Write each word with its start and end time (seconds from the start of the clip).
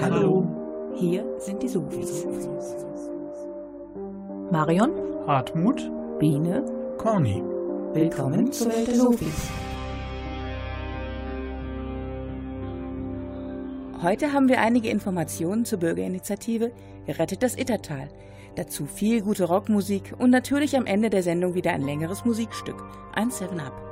Hallo. 0.00 0.44
Hier 0.96 1.24
sind 1.38 1.62
die 1.62 1.68
Sofis. 1.68 2.26
Marion, 4.50 4.92
Hartmut, 5.26 5.88
Biene, 6.18 6.64
Corny. 6.98 7.42
willkommen 7.92 8.50
zur 8.50 8.72
Welt 8.72 8.88
der 8.88 8.94
Sofis. 8.96 9.48
Heute 14.02 14.32
haben 14.32 14.48
wir 14.48 14.60
einige 14.60 14.90
Informationen 14.90 15.64
zur 15.64 15.78
Bürgerinitiative 15.78 16.72
Rettet 17.06 17.44
das 17.44 17.56
Ittertal. 17.56 18.08
Dazu 18.56 18.86
viel 18.86 19.22
gute 19.22 19.44
Rockmusik 19.44 20.12
und 20.18 20.30
natürlich 20.30 20.76
am 20.76 20.86
Ende 20.86 21.08
der 21.08 21.22
Sendung 21.22 21.54
wieder 21.54 21.72
ein 21.72 21.82
längeres 21.82 22.24
Musikstück, 22.24 22.82
ein 23.14 23.30
7-Up. 23.30 23.83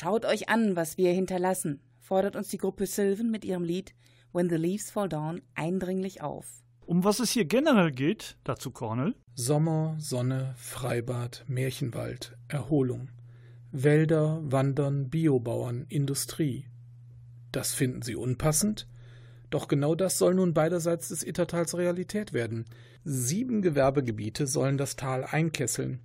Schaut 0.00 0.24
euch 0.24 0.48
an, 0.48 0.76
was 0.76 0.96
wir 0.96 1.12
hinterlassen, 1.12 1.80
fordert 1.98 2.36
uns 2.36 2.46
die 2.46 2.58
Gruppe 2.58 2.86
Sylvan 2.86 3.32
mit 3.32 3.44
ihrem 3.44 3.64
Lied 3.64 3.96
When 4.32 4.48
the 4.48 4.54
Leaves 4.54 4.92
Fall 4.92 5.08
Down 5.08 5.42
eindringlich 5.56 6.22
auf. 6.22 6.62
Um 6.86 7.02
was 7.02 7.18
es 7.18 7.32
hier 7.32 7.46
generell 7.46 7.90
geht, 7.90 8.36
dazu 8.44 8.70
Cornel. 8.70 9.16
Sommer, 9.34 9.96
Sonne, 9.98 10.54
Freibad, 10.56 11.44
Märchenwald, 11.48 12.36
Erholung. 12.46 13.10
Wälder, 13.72 14.40
Wandern, 14.44 15.10
Biobauern, 15.10 15.84
Industrie. 15.88 16.66
Das 17.50 17.74
finden 17.74 18.02
Sie 18.02 18.14
unpassend? 18.14 18.86
Doch 19.50 19.66
genau 19.66 19.96
das 19.96 20.16
soll 20.16 20.36
nun 20.36 20.54
beiderseits 20.54 21.08
des 21.08 21.24
Ittertals 21.24 21.76
Realität 21.76 22.32
werden. 22.32 22.66
Sieben 23.02 23.62
Gewerbegebiete 23.62 24.46
sollen 24.46 24.78
das 24.78 24.94
Tal 24.94 25.24
einkesseln. 25.24 25.98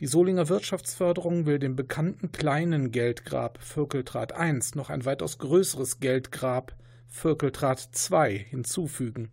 Die 0.00 0.06
Solinger 0.08 0.48
Wirtschaftsförderung 0.48 1.46
will 1.46 1.60
dem 1.60 1.76
bekannten 1.76 2.32
kleinen 2.32 2.90
Geldgrab 2.90 3.62
Völkeltrat 3.62 4.32
I 4.36 4.58
noch 4.74 4.90
ein 4.90 5.04
weitaus 5.04 5.38
größeres 5.38 6.00
Geldgrab 6.00 6.74
Völkeltrat 7.06 7.88
II 8.10 8.36
hinzufügen. 8.36 9.30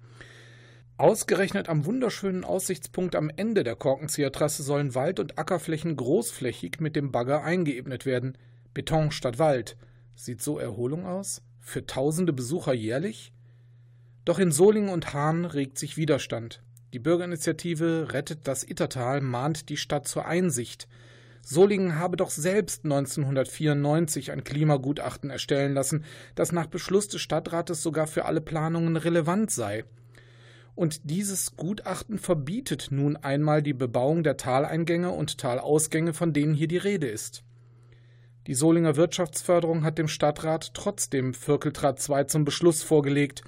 Ausgerechnet 0.98 1.68
am 1.68 1.86
wunderschönen 1.86 2.44
Aussichtspunkt 2.44 3.16
am 3.16 3.32
Ende 3.36 3.64
der 3.64 3.76
Korkenziehertrasse 3.76 4.62
sollen 4.62 4.94
Wald- 4.94 5.20
und 5.20 5.40
Ackerflächen 5.40 5.96
großflächig 5.96 6.80
mit 6.80 6.96
dem 6.96 7.12
Bagger 7.12 7.44
eingeebnet 7.44 8.06
werden. 8.06 8.38
Beton 8.76 9.10
statt 9.10 9.40
Wald. 9.40 9.78
Sieht 10.14 10.44
so 10.44 10.60
Erholung 10.60 11.08
aus? 11.08 11.42
Für 11.60 11.88
tausende 11.88 12.34
Besucher 12.34 12.74
jährlich? 12.74 13.34
Doch 14.26 14.38
in 14.38 14.52
Solingen 14.52 14.92
und 14.92 15.12
Hahn 15.16 15.46
regt 15.46 15.80
sich 15.80 15.98
Widerstand. 15.98 16.62
Die 16.94 17.00
Bürgerinitiative 17.00 18.12
Rettet 18.12 18.40
das 18.44 18.64
Ittertal 18.64 19.22
mahnt 19.22 19.70
die 19.70 19.78
Stadt 19.78 20.08
zur 20.08 20.26
Einsicht. 20.26 20.90
Solingen 21.42 21.98
habe 21.98 22.18
doch 22.18 22.30
selbst 22.30 22.84
1994 22.84 24.32
ein 24.32 24.44
Klimagutachten 24.44 25.30
erstellen 25.30 25.74
lassen, 25.74 26.04
das 26.36 26.52
nach 26.52 26.68
Beschluss 26.68 27.08
des 27.08 27.22
Stadtrates 27.22 27.82
sogar 27.82 28.08
für 28.08 28.26
alle 28.26 28.42
Planungen 28.42 28.98
relevant 28.98 29.52
sei. 29.52 29.86
Und 30.76 31.10
dieses 31.10 31.56
Gutachten 31.56 32.20
verbietet 32.20 32.90
nun 32.92 33.16
einmal 33.16 33.62
die 33.62 33.74
Bebauung 33.74 34.24
der 34.24 34.38
Taleingänge 34.38 35.12
und 35.12 35.38
Talausgänge, 35.38 36.14
von 36.14 36.34
denen 36.34 36.54
hier 36.54 36.68
die 36.68 36.78
Rede 36.78 37.08
ist. 37.08 37.44
Die 38.48 38.54
Solinger 38.54 38.96
Wirtschaftsförderung 38.96 39.84
hat 39.84 39.98
dem 39.98 40.08
Stadtrat 40.08 40.74
trotzdem 40.74 41.34
Vierkeltrat 41.34 42.08
II 42.10 42.28
zum 42.28 42.44
Beschluss 42.44 42.84
vorgelegt. 42.84 43.44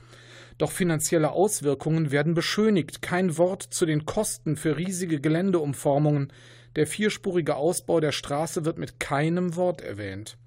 Doch 0.58 0.72
finanzielle 0.72 1.32
Auswirkungen 1.32 2.12
werden 2.12 2.34
beschönigt. 2.34 3.02
Kein 3.02 3.38
Wort 3.38 3.64
zu 3.64 3.86
den 3.86 4.06
Kosten 4.06 4.56
für 4.56 4.78
riesige 4.78 5.20
Geländeumformungen. 5.20 6.32
Der 6.76 6.88
vierspurige 6.88 7.56
Ausbau 7.56 8.00
der 8.00 8.12
Straße 8.12 8.66
wird 8.66 8.78
mit 8.78 9.00
keinem 9.00 9.56
Wort 9.56 9.82
erwähnt. 9.82 10.38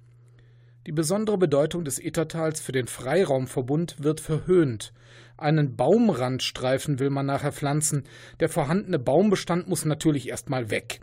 Die 0.85 0.93
besondere 0.93 1.37
Bedeutung 1.37 1.83
des 1.83 1.99
Ittertals 1.99 2.61
für 2.61 2.71
den 2.71 2.87
Freiraumverbund 2.87 3.95
wird 4.01 4.21
verhöhnt. 4.21 4.93
Einen 5.35 5.75
Baumrandstreifen 5.75 6.99
will 6.99 7.09
man 7.09 7.25
nachher 7.25 7.51
pflanzen. 7.51 8.05
Der 8.39 8.47
vorhandene 8.47 8.97
Baumbestand 8.97 9.67
muss 9.67 9.83
natürlich 9.83 10.29
erstmal 10.29 10.71
weg. 10.71 11.01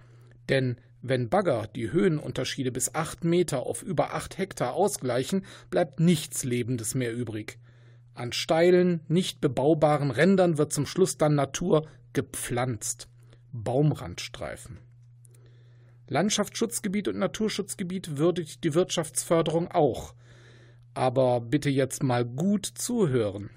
Denn 0.49 0.77
wenn 1.03 1.29
Bagger 1.29 1.69
die 1.75 1.93
Höhenunterschiede 1.93 2.73
bis 2.73 2.95
acht 2.95 3.25
Meter 3.25 3.67
auf 3.67 3.83
über 3.83 4.15
acht 4.15 4.39
Hektar 4.39 4.73
ausgleichen, 4.73 5.45
bleibt 5.69 6.01
nichts 6.01 6.45
Lebendes 6.45 6.95
mehr 6.95 7.15
übrig. 7.15 7.59
An 8.15 8.33
steilen, 8.33 9.01
nicht 9.09 9.41
bebaubaren 9.41 10.11
Rändern 10.11 10.57
wird 10.57 10.73
zum 10.73 10.87
Schluss 10.87 11.19
dann 11.19 11.35
Natur 11.35 11.89
gepflanzt. 12.13 13.09
Baumrandstreifen. 13.53 14.79
Landschaftsschutzgebiet 16.09 17.09
und 17.09 17.19
Naturschutzgebiet 17.19 18.19
würdigt 18.19 18.63
die 18.63 18.75
Wirtschaftsförderung 18.75 19.71
auch. 19.71 20.15
Aber 20.93 21.41
bitte 21.41 21.71
jetzt 21.71 22.03
mal 22.03 22.25
gut 22.25 22.67
zuhören. 22.67 23.51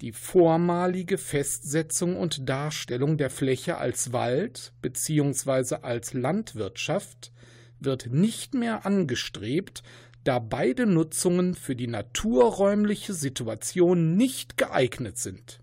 Die 0.00 0.12
vormalige 0.12 1.18
Festsetzung 1.18 2.16
und 2.16 2.48
Darstellung 2.48 3.16
der 3.18 3.30
Fläche 3.30 3.76
als 3.78 4.12
Wald 4.12 4.72
bzw. 4.82 5.76
als 5.82 6.14
Landwirtschaft 6.14 7.32
wird 7.78 8.06
nicht 8.06 8.54
mehr 8.54 8.84
angestrebt, 8.84 9.82
da 10.24 10.38
beide 10.38 10.86
Nutzungen 10.86 11.54
für 11.54 11.74
die 11.74 11.88
naturräumliche 11.88 13.12
Situation 13.12 14.16
nicht 14.16 14.56
geeignet 14.56 15.18
sind. 15.18 15.60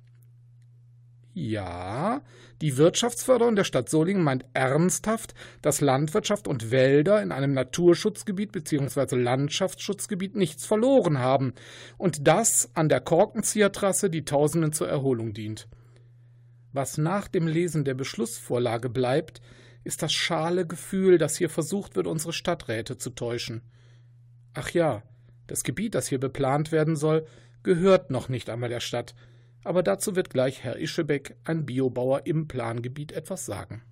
Ja, 1.34 2.22
die 2.62 2.76
Wirtschaftsförderung 2.76 3.56
der 3.56 3.64
Stadt 3.64 3.88
Solingen 3.90 4.24
meint 4.24 4.44
ernsthaft, 4.54 5.34
dass 5.62 5.80
Landwirtschaft 5.80 6.48
und 6.48 6.72
Wälder 6.72 7.22
in 7.22 7.32
einem 7.32 7.54
Naturschutzgebiet 7.54 8.52
bzw. 8.52 9.16
Landschaftsschutzgebiet 9.16 10.36
nichts 10.36 10.66
verloren 10.66 11.20
haben 11.20 11.54
und 11.98 12.28
das 12.28 12.70
an 12.74 12.90
der 12.90 13.00
Korkenziehertrasse 13.00 14.10
die 14.10 14.26
Tausenden 14.26 14.74
zur 14.74 14.90
Erholung 14.90 15.34
dient. 15.34 15.70
Was 16.74 16.98
nach 16.98 17.30
dem 17.30 17.48
Lesen 17.48 17.86
der 17.86 17.94
Beschlussvorlage 17.94 18.90
bleibt, 18.90 19.40
ist 19.86 20.02
das 20.02 20.12
schale 20.12 20.68
Gefühl, 20.68 21.18
dass 21.18 21.38
hier 21.38 21.50
versucht 21.50 21.96
wird, 21.96 22.08
unsere 22.08 22.34
Stadträte 22.34 22.98
zu 22.98 23.12
täuschen. 23.12 23.62
Ach 24.54 24.70
ja, 24.72 25.04
das 25.48 25.64
Gebiet, 25.64 25.96
das 25.96 26.08
hier 26.08 26.20
beplant 26.20 26.72
werden 26.72 26.96
soll, 26.96 27.26
gehört 27.64 28.12
noch 28.12 28.30
nicht 28.30 28.50
einmal 28.50 28.70
der 28.70 28.80
Stadt, 28.80 29.16
aber 29.64 29.84
dazu 29.84 30.16
wird 30.16 30.30
gleich 30.30 30.64
Herr 30.64 30.78
Ischebeck, 30.78 31.36
ein 31.44 31.66
Biobauer 31.66 32.26
im 32.26 32.48
Plangebiet, 32.48 33.12
etwas 33.12 33.46
sagen. 33.46 33.84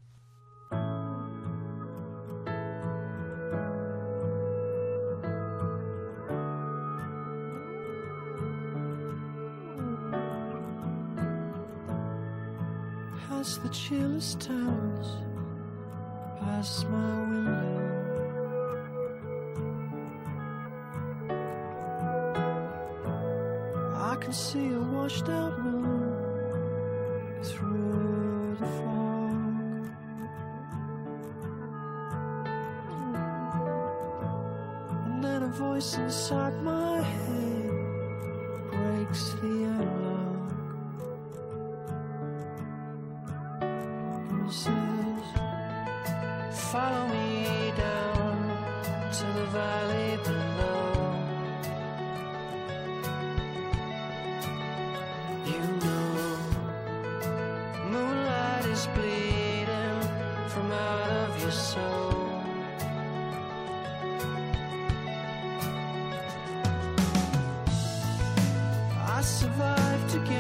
Past 13.28 13.62
the 13.64 13.70
chillest 13.70 14.42
towns, 14.42 15.08
past 16.40 16.90
my 16.90 17.22
window. 17.30 17.77
Can 24.28 24.34
see 24.34 24.74
a 24.74 24.80
washed 24.80 25.30
out 25.30 25.58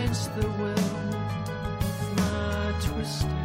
against 0.08 0.34
the 0.36 0.48
will. 0.52 1.18
Of 1.90 2.16
my 2.16 2.74
twisted 2.82 3.37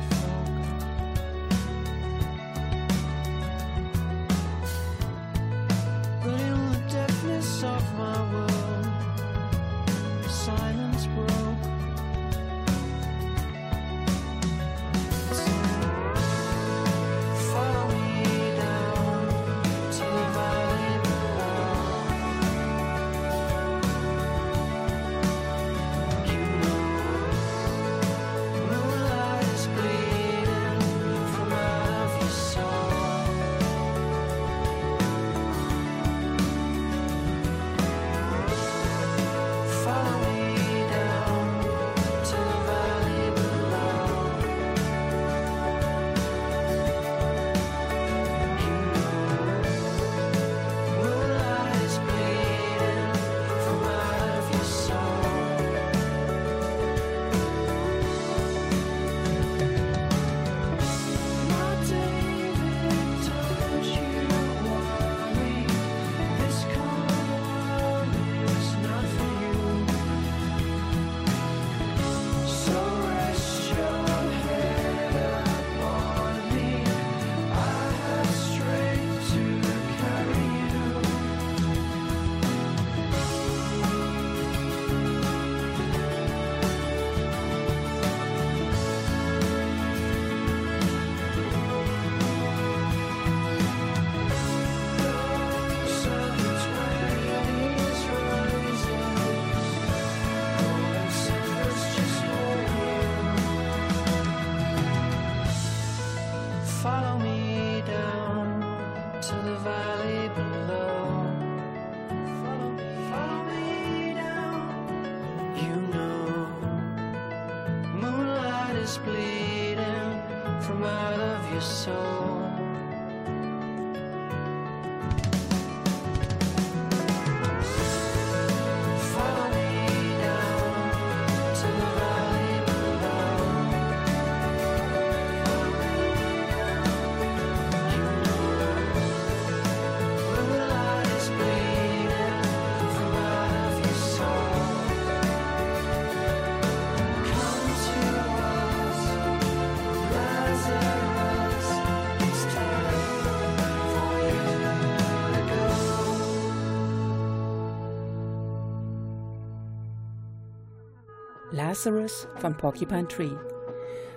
Lazarus 161.73 162.29
von 162.37 162.55
Porcupine 162.55 163.09
Tree. 163.09 163.35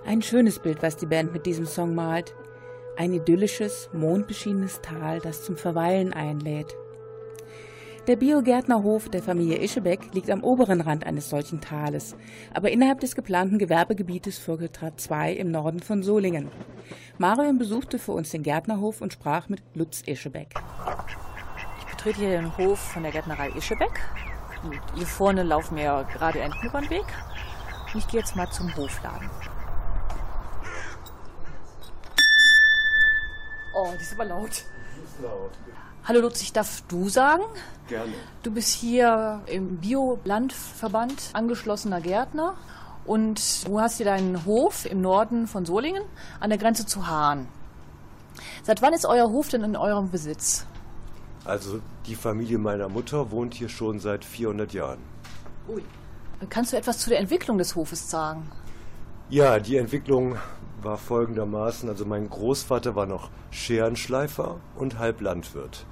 Ein 0.06 0.22
schönes 0.22 0.60
Bild, 0.60 0.84
was 0.84 0.98
die 0.98 1.06
Band 1.06 1.32
mit 1.32 1.46
diesem 1.46 1.66
Song 1.66 1.96
malt. 1.96 2.36
Ein 2.98 3.14
idyllisches, 3.14 3.90
mondbeschienenes 3.94 4.82
Tal, 4.82 5.22
das 5.22 5.46
zum 5.46 5.56
Verweilen 5.56 6.12
einlädt. 6.12 6.76
Der 8.08 8.18
Biogärtnerhof 8.18 9.08
der 9.08 9.24
Familie 9.24 9.60
Ischebeck 9.60 10.14
liegt 10.14 10.30
am 10.32 10.44
oberen 10.44 10.82
Rand 10.82 11.06
eines 11.06 11.30
solchen 11.30 11.62
Tales, 11.62 12.18
aber 12.54 12.72
innerhalb 12.72 13.00
des 13.00 13.16
geplanten 13.16 13.58
Gewerbegebietes 13.58 14.38
Vögeltrat 14.38 15.00
2 15.00 15.32
im 15.32 15.50
Norden 15.50 15.80
von 15.80 16.04
Solingen. 16.04 16.50
Marion 17.18 17.58
besuchte 17.58 18.00
für 18.00 18.12
uns 18.12 18.32
den 18.32 18.44
Gärtnerhof 18.44 19.00
und 19.00 19.14
sprach 19.14 19.48
mit 19.48 19.64
Lutz 19.74 20.04
Ischebeck. 20.06 20.56
Ich 21.80 21.86
betrete 21.86 22.20
hier 22.20 22.32
den 22.32 22.58
Hof 22.58 22.80
von 22.80 23.04
der 23.04 23.14
Gärtnerei 23.14 23.48
Ischebeck. 23.56 24.02
Hier 24.96 25.08
vorne 25.08 25.44
laufen 25.44 25.78
wir 25.78 26.06
gerade 26.12 26.42
Enten 26.42 26.68
über 26.68 26.82
den 26.82 26.90
Weg. 26.90 27.06
Und 27.96 28.00
ich 28.00 28.08
gehe 28.10 28.20
jetzt 28.20 28.36
mal 28.36 28.52
zum 28.52 28.76
Hofladen. 28.76 29.30
Oh, 33.74 33.94
die 33.98 34.02
ist 34.02 34.12
aber 34.16 34.26
laut. 34.26 34.66
Hallo 36.04 36.20
Lutz, 36.20 36.42
ich 36.42 36.52
darf 36.52 36.82
du 36.90 37.08
sagen. 37.08 37.44
Gerne. 37.88 38.12
Du 38.44 38.52
bist 38.52 38.74
hier 38.74 39.40
im 39.46 39.78
Biolandverband 39.78 41.30
angeschlossener 41.32 42.02
Gärtner 42.02 42.56
und 43.06 43.66
du 43.66 43.80
hast 43.80 43.96
hier 43.96 44.08
deinen 44.08 44.44
Hof 44.44 44.86
im 44.86 45.00
Norden 45.00 45.48
von 45.48 45.66
Solingen 45.66 46.04
an 46.42 46.50
der 46.50 46.60
Grenze 46.60 46.86
zu 46.86 47.08
Hahn. 47.08 47.48
Seit 48.64 48.82
wann 48.82 48.92
ist 48.92 49.06
euer 49.06 49.30
Hof 49.30 49.48
denn 49.48 49.64
in 49.64 49.78
eurem 49.78 50.12
Besitz? 50.12 50.66
Also 51.46 51.80
die 52.08 52.16
Familie 52.16 52.58
meiner 52.58 52.90
Mutter 52.90 53.32
wohnt 53.32 53.54
hier 53.54 53.70
schon 53.70 54.02
seit 54.02 54.26
400 54.26 54.74
Jahren. 54.74 55.00
Kannst 56.50 56.74
du 56.74 56.78
etwas 56.78 57.00
zu 57.00 57.10
der 57.10 57.20
Entwicklung 57.20 57.58
des 57.58 57.76
Hofes 57.76 58.10
sagen? 58.10 58.50
Ja, 59.30 59.60
die 59.60 59.78
Entwicklung 59.78 60.38
war 60.82 60.98
folgendermaßen. 60.98 61.90
Also 61.90 62.06
mein 62.06 62.30
Großvater 62.30 62.96
war 62.96 63.06
noch 63.06 63.30
Scherenschleifer 63.52 64.60
und 64.76 65.00
Halblandwirt. 65.00 65.86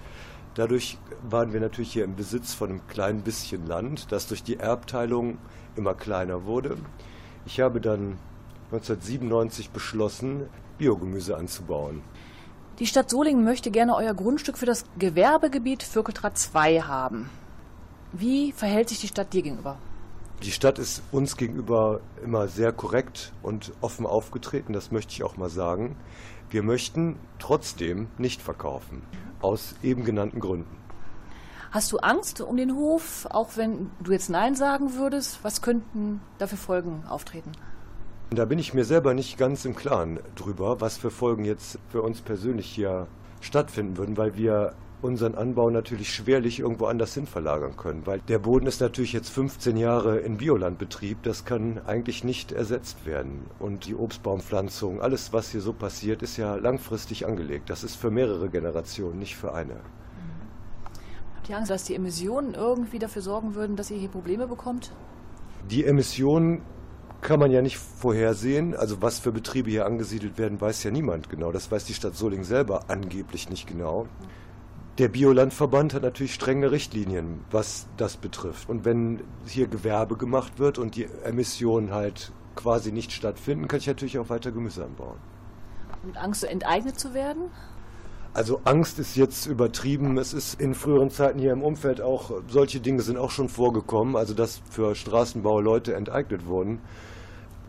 Dadurch 0.56 1.00
waren 1.28 1.52
wir 1.52 1.60
natürlich 1.60 1.92
hier 1.92 2.04
im 2.04 2.16
Besitz 2.16 2.54
von 2.54 2.70
einem 2.70 2.88
kleinen 2.88 3.22
bisschen 3.22 3.66
Land, 3.66 4.12
das 4.12 4.28
durch 4.28 4.44
die 4.44 4.58
Erbteilung 4.58 5.40
immer 5.76 5.96
kleiner 5.96 6.46
wurde. 6.46 6.78
Ich 7.46 7.60
habe 7.60 7.82
dann 7.82 8.20
1997 8.66 9.72
beschlossen, 9.72 10.48
Biogemüse 10.78 11.36
anzubauen. 11.36 12.02
Die 12.80 12.88
Stadt 12.88 13.10
Solingen 13.10 13.44
möchte 13.44 13.72
gerne 13.72 13.96
euer 13.96 14.14
Grundstück 14.14 14.58
für 14.58 14.66
das 14.66 14.86
Gewerbegebiet 14.98 15.84
Vökeltrat 15.84 16.38
2 16.38 16.82
haben. 16.82 17.30
Wie 18.12 18.52
verhält 18.52 18.90
sich 18.90 19.00
die 19.00 19.08
Stadt 19.08 19.34
dir 19.34 19.42
gegenüber? 19.42 19.78
Die 20.42 20.52
Stadt 20.52 20.80
ist 20.80 21.04
uns 21.12 21.38
gegenüber 21.38 22.02
immer 22.24 22.48
sehr 22.48 22.72
korrekt 22.74 23.32
und 23.44 23.72
offen 23.82 24.06
aufgetreten, 24.06 24.74
das 24.74 24.92
möchte 24.92 25.14
ich 25.14 25.24
auch 25.24 25.38
mal 25.38 25.50
sagen. 25.50 25.96
Wir 26.50 26.64
möchten 26.64 27.18
trotzdem 27.40 28.08
nicht 28.18 28.42
verkaufen, 28.42 29.04
aus 29.42 29.76
eben 29.84 30.04
genannten 30.04 30.40
Gründen. 30.40 30.78
Hast 31.72 31.92
du 31.92 31.98
Angst 31.98 32.42
um 32.42 32.56
den 32.58 32.76
Hof, 32.76 33.26
auch 33.32 33.58
wenn 33.58 33.90
du 34.00 34.12
jetzt 34.12 34.30
Nein 34.30 34.56
sagen 34.56 34.96
würdest? 34.96 35.40
Was 35.44 35.62
könnten 35.62 36.22
dafür 36.38 36.58
Folgen 36.58 37.04
auftreten? 37.10 37.52
Da 38.30 38.46
bin 38.46 38.60
ich 38.60 38.74
mir 38.74 38.86
selber 38.86 39.14
nicht 39.14 39.38
ganz 39.38 39.66
im 39.66 39.76
Klaren 39.76 40.20
drüber, 40.36 40.82
was 40.82 40.98
für 40.98 41.10
Folgen 41.10 41.46
jetzt 41.46 41.80
für 41.90 42.02
uns 42.02 42.22
persönlich 42.22 42.68
hier 42.68 43.08
stattfinden 43.42 43.98
würden, 43.98 44.18
weil 44.18 44.36
wir 44.36 44.76
unseren 45.04 45.36
Anbau 45.36 45.70
natürlich 45.70 46.14
schwerlich 46.14 46.60
irgendwo 46.60 46.86
anders 46.86 47.14
hin 47.14 47.28
verlagern 47.28 47.76
können, 47.76 48.08
weil 48.08 48.22
der 48.22 48.40
Boden 48.40 48.66
ist 48.66 48.82
natürlich 48.82 49.14
jetzt 49.14 49.30
15 49.30 49.78
Jahre 49.78 50.20
in 50.20 50.38
Biolandbetrieb, 50.38 51.22
das 51.24 51.46
kann 51.46 51.80
eigentlich 51.86 52.24
nicht 52.24 52.52
ersetzt 52.52 53.06
werden. 53.06 53.46
Und 53.60 53.86
die 53.86 53.96
Obstbaumpflanzung, 53.96 55.02
alles 55.02 55.34
was 55.34 55.52
hier 55.52 55.62
so 55.62 55.74
passiert, 55.74 56.22
ist 56.22 56.38
ja 56.38 56.56
langfristig 56.56 57.26
angelegt. 57.26 57.70
Das 57.70 57.84
ist 57.84 57.96
für 57.96 58.12
mehrere 58.12 58.50
Generationen, 58.50 59.20
nicht 59.20 59.36
für 59.36 59.54
eine. 59.54 59.76
Habt 61.36 61.50
ihr 61.50 61.58
Angst, 61.58 61.72
dass 61.72 61.84
die 61.84 61.96
Emissionen 61.96 62.54
irgendwie 62.54 63.00
dafür 63.00 63.22
sorgen 63.22 63.56
würden, 63.56 63.76
dass 63.76 63.92
ihr 63.92 63.98
hier 63.98 64.10
Probleme 64.10 64.48
bekommt? 64.48 64.94
Die 65.70 65.84
Emissionen 65.84 66.62
kann 67.24 67.40
man 67.40 67.52
ja 67.52 67.62
nicht 67.62 67.78
vorhersehen. 67.78 68.76
Also 68.76 69.02
was 69.02 69.20
für 69.20 69.32
Betriebe 69.32 69.70
hier 69.70 69.86
angesiedelt 69.86 70.38
werden, 70.38 70.60
weiß 70.60 70.84
ja 70.84 70.92
niemand 70.92 71.30
genau. 71.30 71.52
Das 71.52 71.72
weiß 71.72 71.86
die 71.86 71.94
Stadt 71.94 72.16
Solingen 72.16 72.46
selber 72.46 72.90
angeblich 72.90 73.50
nicht 73.50 73.68
genau. 73.68 74.08
Der 75.00 75.08
Biolandverband 75.08 75.96
hat 75.96 76.04
natürlich 76.04 76.36
strenge 76.36 76.70
Richtlinien, 76.70 77.44
was 77.50 77.88
das 77.98 78.16
betrifft. 78.16 78.70
Und 78.70 78.86
wenn 78.86 79.24
hier 79.48 79.66
Gewerbe 79.66 80.18
gemacht 80.18 80.60
wird 80.60 80.78
und 80.78 80.96
die 80.96 81.08
Emissionen 81.24 81.92
halt 81.92 82.32
quasi 82.56 82.92
nicht 82.92 83.12
stattfinden, 83.12 83.68
kann 83.68 83.80
ich 83.80 83.88
natürlich 83.88 84.20
auch 84.20 84.30
weiter 84.30 84.52
Gemüse 84.52 84.86
anbauen. 84.86 85.18
Und 86.04 86.16
Angst, 86.18 86.44
enteignet 86.44 87.00
zu 87.00 87.16
werden? 87.16 87.50
Also 88.36 88.62
Angst 88.66 89.00
ist 89.00 89.16
jetzt 89.16 89.48
übertrieben. 89.48 90.16
Es 90.20 90.32
ist 90.32 90.62
in 90.62 90.76
früheren 90.76 91.10
Zeiten 91.10 91.40
hier 91.40 91.54
im 91.54 91.64
Umfeld 91.64 92.00
auch, 92.00 92.30
solche 92.48 92.80
Dinge 92.80 93.02
sind 93.02 93.18
auch 93.18 93.32
schon 93.32 93.50
vorgekommen, 93.50 94.16
also 94.16 94.36
dass 94.36 94.62
für 94.70 94.94
Straßenbau 94.94 95.60
Leute 95.60 95.96
enteignet 95.96 96.46
wurden. 96.46 96.82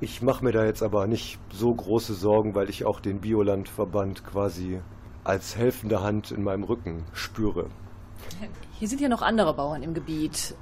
Ich 0.01 0.21
mache 0.21 0.45
mir 0.45 0.53
da 0.53 0.67
jetzt 0.67 0.83
aber 0.83 1.07
nicht 1.07 1.39
so 1.51 1.75
große 1.75 2.13
Sorgen, 2.13 2.55
weil 2.55 2.69
ich 2.69 2.85
auch 2.85 3.01
den 3.01 3.21
Biolandverband 3.21 4.27
quasi 4.27 4.81
als 5.25 5.57
helfende 5.57 6.03
Hand 6.03 6.31
in 6.31 6.43
meinem 6.43 6.65
Rücken 6.65 7.05
spüre. 7.13 7.67
Hier 8.79 8.89
sind 8.89 9.01
ja 9.01 9.09
noch 9.09 9.23
andere 9.23 9.55
Bauern 9.55 9.83
im 9.83 9.95
Gebiet. 9.95 10.55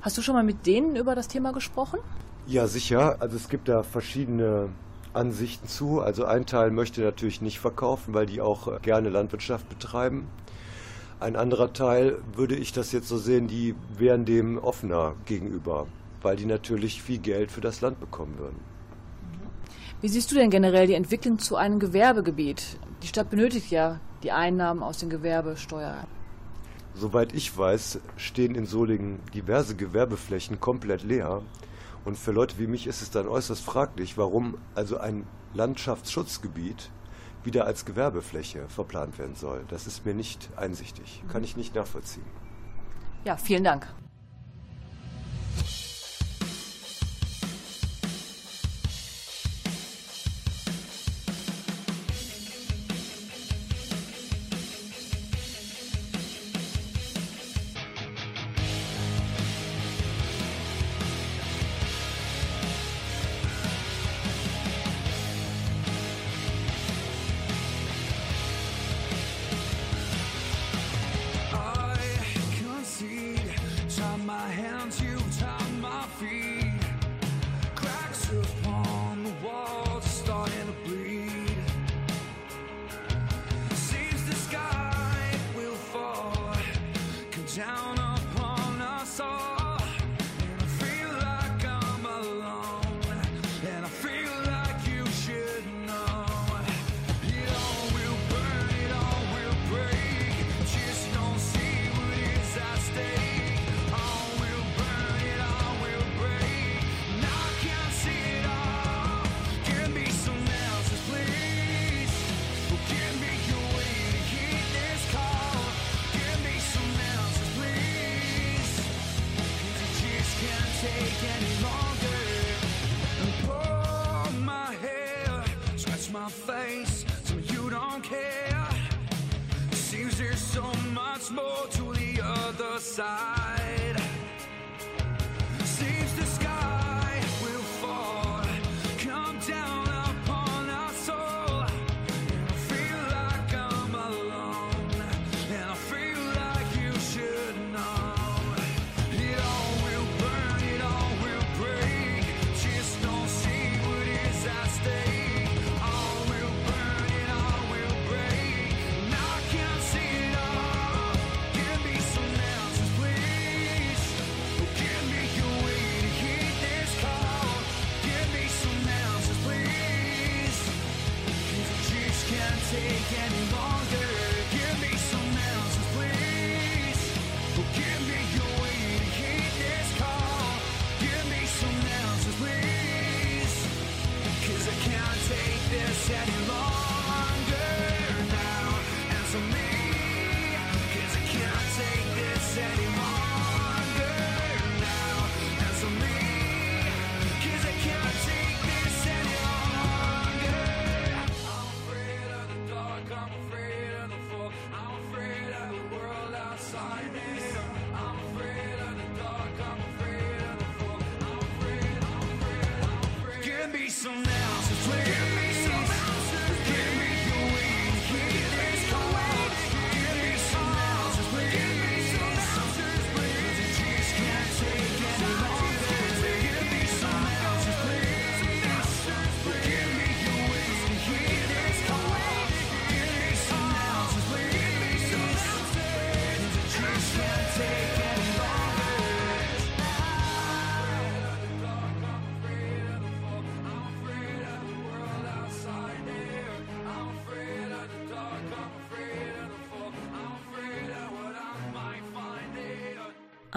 Hast 0.00 0.16
du 0.16 0.22
schon 0.22 0.34
mal 0.34 0.44
mit 0.44 0.66
denen 0.66 0.96
über 0.96 1.14
das 1.14 1.28
Thema 1.28 1.52
gesprochen? 1.52 1.98
Ja, 2.46 2.66
sicher. 2.66 3.16
Also 3.20 3.36
es 3.36 3.48
gibt 3.48 3.68
da 3.68 3.82
verschiedene 3.82 4.68
Ansichten 5.12 5.66
zu. 5.66 6.00
Also 6.00 6.24
ein 6.24 6.46
Teil 6.46 6.70
möchte 6.70 7.00
natürlich 7.00 7.42
nicht 7.42 7.58
verkaufen, 7.58 8.14
weil 8.14 8.26
die 8.26 8.40
auch 8.40 8.80
gerne 8.80 9.08
Landwirtschaft 9.08 9.68
betreiben. 9.68 10.28
Ein 11.20 11.34
anderer 11.34 11.72
Teil 11.72 12.18
würde 12.34 12.54
ich 12.54 12.72
das 12.72 12.92
jetzt 12.92 13.08
so 13.08 13.18
sehen, 13.18 13.48
die 13.48 13.74
wären 13.96 14.24
dem 14.24 14.56
offener 14.56 15.14
gegenüber, 15.26 15.88
weil 16.22 16.36
die 16.36 16.46
natürlich 16.46 17.02
viel 17.02 17.18
Geld 17.18 17.50
für 17.50 17.60
das 17.60 17.80
Land 17.80 17.98
bekommen 17.98 18.38
würden. 18.38 18.77
Wie 20.00 20.08
siehst 20.08 20.30
du 20.30 20.36
denn 20.36 20.50
generell 20.50 20.86
die 20.86 20.94
Entwicklung 20.94 21.40
zu 21.40 21.56
einem 21.56 21.80
Gewerbegebiet? 21.80 22.78
Die 23.02 23.08
Stadt 23.08 23.30
benötigt 23.30 23.72
ja 23.72 23.98
die 24.22 24.30
Einnahmen 24.30 24.80
aus 24.80 24.98
den 24.98 25.10
Gewerbesteuern. 25.10 26.06
Soweit 26.94 27.34
ich 27.34 27.56
weiß, 27.56 27.98
stehen 28.16 28.54
in 28.54 28.64
Solingen 28.64 29.18
diverse 29.34 29.74
Gewerbeflächen 29.74 30.60
komplett 30.60 31.02
leer. 31.02 31.42
Und 32.04 32.16
für 32.16 32.30
Leute 32.30 32.60
wie 32.60 32.68
mich 32.68 32.86
ist 32.86 33.02
es 33.02 33.10
dann 33.10 33.26
äußerst 33.26 33.64
fraglich, 33.64 34.16
warum 34.16 34.56
also 34.76 34.98
ein 34.98 35.26
Landschaftsschutzgebiet 35.54 36.90
wieder 37.42 37.66
als 37.66 37.84
Gewerbefläche 37.84 38.68
verplant 38.68 39.18
werden 39.18 39.34
soll. 39.34 39.64
Das 39.66 39.88
ist 39.88 40.06
mir 40.06 40.14
nicht 40.14 40.48
einsichtig, 40.56 41.24
kann 41.28 41.42
ich 41.42 41.56
nicht 41.56 41.74
nachvollziehen. 41.74 42.26
Ja, 43.24 43.36
vielen 43.36 43.64
Dank. 43.64 43.88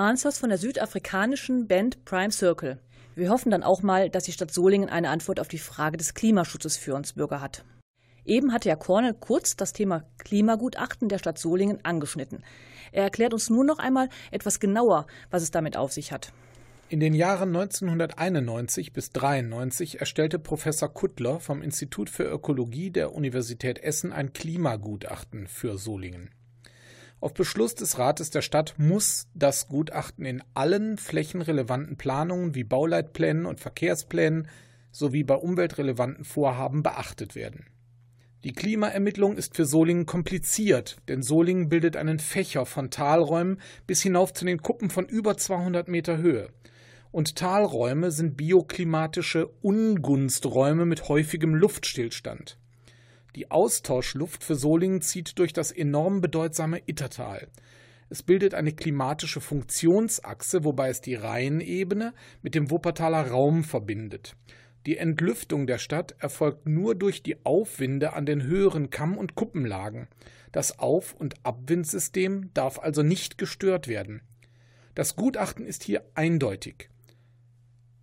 Answers 0.01 0.39
von 0.39 0.49
der 0.49 0.57
südafrikanischen 0.57 1.67
Band 1.67 2.03
Prime 2.05 2.31
Circle. 2.31 2.79
Wir 3.15 3.29
hoffen 3.29 3.51
dann 3.51 3.63
auch 3.63 3.83
mal, 3.83 4.09
dass 4.09 4.23
die 4.23 4.31
Stadt 4.31 4.51
Solingen 4.51 4.89
eine 4.89 5.09
Antwort 5.09 5.39
auf 5.39 5.47
die 5.47 5.57
Frage 5.57 5.97
des 5.97 6.13
Klimaschutzes 6.13 6.77
für 6.77 6.95
uns 6.95 7.13
Bürger 7.13 7.41
hat. 7.41 7.63
Eben 8.25 8.53
hatte 8.53 8.69
ja 8.69 8.75
Cornel 8.75 9.13
kurz 9.13 9.55
das 9.55 9.73
Thema 9.73 10.03
Klimagutachten 10.17 11.09
der 11.09 11.17
Stadt 11.17 11.37
Solingen 11.37 11.83
angeschnitten. 11.83 12.43
Er 12.91 13.03
erklärt 13.03 13.33
uns 13.33 13.49
nun 13.49 13.65
noch 13.65 13.79
einmal 13.79 14.09
etwas 14.31 14.59
genauer, 14.59 15.07
was 15.29 15.43
es 15.43 15.51
damit 15.51 15.77
auf 15.77 15.91
sich 15.91 16.11
hat. 16.11 16.31
In 16.89 16.99
den 16.99 17.13
Jahren 17.13 17.55
1991 17.55 18.91
bis 18.91 19.11
93 19.11 20.01
erstellte 20.01 20.39
Professor 20.39 20.93
Kuttler 20.93 21.39
vom 21.39 21.61
Institut 21.61 22.09
für 22.09 22.23
Ökologie 22.23 22.91
der 22.91 23.13
Universität 23.13 23.79
Essen 23.79 24.11
ein 24.11 24.33
Klimagutachten 24.33 25.47
für 25.47 25.77
Solingen. 25.77 26.31
Auf 27.21 27.35
Beschluss 27.35 27.75
des 27.75 27.99
Rates 27.99 28.31
der 28.31 28.41
Stadt 28.41 28.73
muss 28.77 29.27
das 29.35 29.67
Gutachten 29.67 30.25
in 30.25 30.41
allen 30.55 30.97
flächenrelevanten 30.97 31.95
Planungen 31.95 32.55
wie 32.55 32.63
Bauleitplänen 32.63 33.45
und 33.45 33.59
Verkehrsplänen 33.59 34.47
sowie 34.91 35.23
bei 35.23 35.35
umweltrelevanten 35.35 36.25
Vorhaben 36.25 36.81
beachtet 36.81 37.35
werden. 37.35 37.67
Die 38.43 38.53
Klimaermittlung 38.53 39.37
ist 39.37 39.55
für 39.55 39.65
Solingen 39.65 40.07
kompliziert, 40.07 40.97
denn 41.09 41.21
Solingen 41.21 41.69
bildet 41.69 41.95
einen 41.95 42.17
Fächer 42.17 42.65
von 42.65 42.89
Talräumen 42.89 43.61
bis 43.85 44.01
hinauf 44.01 44.33
zu 44.33 44.43
den 44.43 44.63
Kuppen 44.63 44.89
von 44.89 45.05
über 45.05 45.37
200 45.37 45.87
Meter 45.87 46.17
Höhe. 46.17 46.49
Und 47.11 47.35
Talräume 47.35 48.09
sind 48.09 48.35
bioklimatische 48.35 49.45
Ungunsträume 49.61 50.87
mit 50.87 51.07
häufigem 51.07 51.53
Luftstillstand. 51.53 52.57
Die 53.35 53.49
Austauschluft 53.49 54.43
für 54.43 54.55
Solingen 54.55 55.01
zieht 55.01 55.39
durch 55.39 55.53
das 55.53 55.71
enorm 55.71 56.21
bedeutsame 56.21 56.81
Ittertal. 56.85 57.47
Es 58.09 58.23
bildet 58.23 58.53
eine 58.53 58.73
klimatische 58.73 59.39
Funktionsachse, 59.39 60.65
wobei 60.65 60.89
es 60.89 60.99
die 60.99 61.15
Rheinebene 61.15 62.13
mit 62.41 62.55
dem 62.55 62.69
Wuppertaler 62.69 63.27
Raum 63.29 63.63
verbindet. 63.63 64.35
Die 64.85 64.97
Entlüftung 64.97 65.65
der 65.65 65.77
Stadt 65.77 66.15
erfolgt 66.19 66.67
nur 66.67 66.95
durch 66.95 67.23
die 67.23 67.45
Aufwinde 67.45 68.13
an 68.13 68.25
den 68.25 68.43
höheren 68.43 68.89
Kamm- 68.89 69.17
und 69.17 69.35
Kuppenlagen. 69.35 70.09
Das 70.51 70.79
Auf- 70.79 71.13
und 71.13 71.35
Abwindsystem 71.45 72.49
darf 72.53 72.79
also 72.79 73.01
nicht 73.01 73.37
gestört 73.37 73.87
werden. 73.87 74.21
Das 74.93 75.15
Gutachten 75.15 75.65
ist 75.65 75.83
hier 75.83 76.03
eindeutig. 76.13 76.89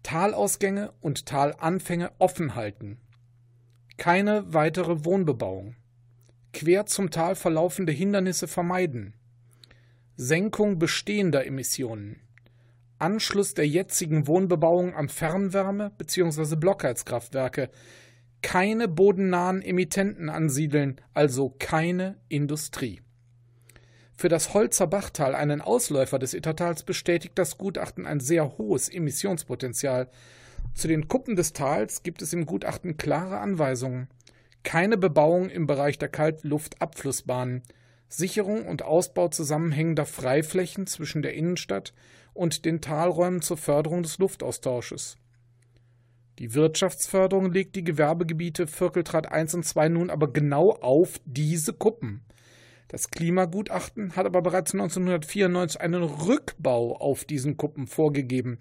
Talausgänge 0.03 0.95
und 1.01 1.27
Talanfänge 1.27 2.12
offen 2.19 2.55
halten. 2.55 2.99
Keine 3.99 4.55
weitere 4.55 5.05
Wohnbebauung. 5.05 5.75
Quer 6.53 6.87
zum 6.87 7.11
Tal 7.11 7.35
verlaufende 7.35 7.91
Hindernisse 7.93 8.47
vermeiden. 8.47 9.13
Senkung 10.17 10.79
bestehender 10.79 11.45
Emissionen. 11.45 12.21
Anschluss 13.01 13.55
der 13.55 13.67
jetzigen 13.67 14.29
Wohnbebauung 14.29 14.95
an 14.95 15.09
Fernwärme 15.09 15.91
bzw. 15.99 16.55
Blockheizkraftwerke. 16.55 17.71
Keine 18.41 18.87
bodennahen 18.87 19.63
Emittenten 19.63 20.29
ansiedeln, 20.29 21.01
also 21.13 21.53
keine 21.59 22.19
Industrie. 22.29 23.01
Für 24.17 24.29
das 24.29 24.55
Holzer 24.55 24.87
Bachtal, 24.87 25.35
einen 25.35 25.61
Ausläufer 25.61 26.21
des 26.21 26.35
Ittertals, 26.35 26.85
bestätigt 26.85 27.37
das 27.37 27.59
Gutachten 27.59 28.07
ein 28.07 28.21
sehr 28.21 28.59
hohes 28.59 28.89
Emissionspotenzial. 28.89 30.09
Zu 30.75 30.89
den 30.89 31.09
Kuppen 31.09 31.37
des 31.37 31.53
Tals 31.53 32.03
gibt 32.03 32.23
es 32.23 32.33
im 32.33 32.47
Gutachten 32.47 32.97
klare 32.97 33.41
Anweisungen. 33.41 34.09
Keine 34.63 34.97
Bebauung 34.97 35.51
im 35.51 35.67
Bereich 35.67 35.99
der 35.99 36.09
Kaltluftabflussbahnen. 36.09 37.63
Sicherung 38.09 38.67
und 38.67 38.83
Ausbau 38.83 39.29
zusammenhängender 39.29 40.07
Freiflächen 40.07 40.87
zwischen 40.87 41.23
der 41.23 41.35
Innenstadt 41.35 41.93
und 42.33 42.65
den 42.65 42.81
Talräumen 42.81 43.43
zur 43.43 43.57
Förderung 43.57 44.03
des 44.03 44.19
Luftaustausches. 44.19 45.19
Die 46.39 46.55
Wirtschaftsförderung 46.55 47.53
legt 47.53 47.75
die 47.75 47.83
Gewerbegebiete 47.83 48.69
Vierkeltrat 48.69 49.31
1 49.31 49.55
und 49.55 49.65
2 49.65 49.89
nun 49.89 50.09
aber 50.09 50.33
genau 50.33 50.71
auf 50.71 51.21
diese 51.25 51.73
Kuppen. 51.73 52.23
Das 52.87 53.11
Klimagutachten 53.11 54.15
hat 54.17 54.25
aber 54.25 54.41
bereits 54.41 54.73
1994 54.73 55.81
einen 55.81 56.03
Rückbau 56.03 56.97
auf 56.97 57.25
diesen 57.25 57.57
Kuppen 57.57 57.87
vorgegeben. 57.87 58.59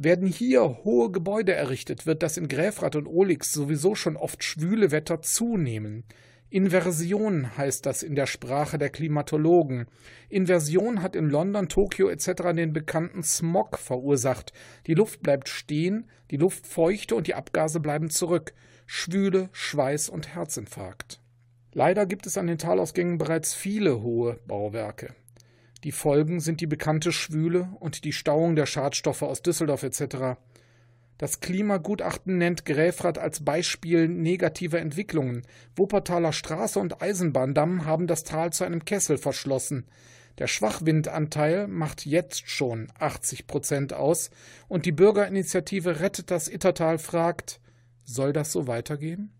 Werden 0.00 0.28
hier 0.28 0.84
hohe 0.84 1.10
Gebäude 1.10 1.54
errichtet, 1.54 2.06
wird 2.06 2.22
das 2.22 2.36
in 2.36 2.46
Gräfrath 2.46 2.94
und 2.94 3.08
Olix 3.08 3.52
sowieso 3.52 3.96
schon 3.96 4.16
oft 4.16 4.44
schwüle 4.44 4.92
Wetter 4.92 5.22
zunehmen. 5.22 6.04
Inversion 6.50 7.56
heißt 7.58 7.84
das 7.84 8.04
in 8.04 8.14
der 8.14 8.26
Sprache 8.26 8.78
der 8.78 8.90
Klimatologen. 8.90 9.86
Inversion 10.28 11.02
hat 11.02 11.16
in 11.16 11.28
London, 11.28 11.68
Tokio 11.68 12.08
etc. 12.10 12.54
den 12.54 12.72
bekannten 12.72 13.24
Smog 13.24 13.76
verursacht. 13.76 14.52
Die 14.86 14.94
Luft 14.94 15.20
bleibt 15.20 15.48
stehen, 15.48 16.08
die 16.30 16.36
Luft 16.36 16.68
feuchte 16.68 17.16
und 17.16 17.26
die 17.26 17.34
Abgase 17.34 17.80
bleiben 17.80 18.08
zurück. 18.08 18.54
Schwüle, 18.86 19.48
Schweiß 19.50 20.10
und 20.10 20.32
Herzinfarkt. 20.32 21.20
Leider 21.72 22.06
gibt 22.06 22.24
es 22.26 22.38
an 22.38 22.46
den 22.46 22.58
Talausgängen 22.58 23.18
bereits 23.18 23.52
viele 23.52 24.00
hohe 24.00 24.38
Bauwerke. 24.46 25.12
Die 25.84 25.92
Folgen 25.92 26.40
sind 26.40 26.60
die 26.60 26.66
bekannte 26.66 27.12
Schwüle 27.12 27.68
und 27.78 28.04
die 28.04 28.12
Stauung 28.12 28.56
der 28.56 28.66
Schadstoffe 28.66 29.22
aus 29.22 29.42
Düsseldorf 29.42 29.84
etc. 29.84 30.38
Das 31.18 31.40
Klimagutachten 31.40 32.38
nennt 32.38 32.64
Gräfrath 32.64 33.18
als 33.18 33.44
Beispiel 33.44 34.08
negativer 34.08 34.80
Entwicklungen. 34.80 35.42
Wuppertaler 35.76 36.32
Straße 36.32 36.78
und 36.78 37.02
Eisenbahndamm 37.02 37.84
haben 37.84 38.06
das 38.06 38.24
Tal 38.24 38.52
zu 38.52 38.64
einem 38.64 38.84
Kessel 38.84 39.18
verschlossen. 39.18 39.86
Der 40.38 40.46
Schwachwindanteil 40.46 41.66
macht 41.66 42.06
jetzt 42.06 42.48
schon 42.48 42.88
80 42.98 43.48
Prozent 43.48 43.92
aus 43.92 44.30
und 44.68 44.86
die 44.86 44.92
Bürgerinitiative 44.92 45.98
Rettet 45.98 46.30
das 46.30 46.46
Ittertal 46.46 46.98
fragt, 46.98 47.60
soll 48.04 48.32
das 48.32 48.52
so 48.52 48.68
weitergehen? 48.68 49.32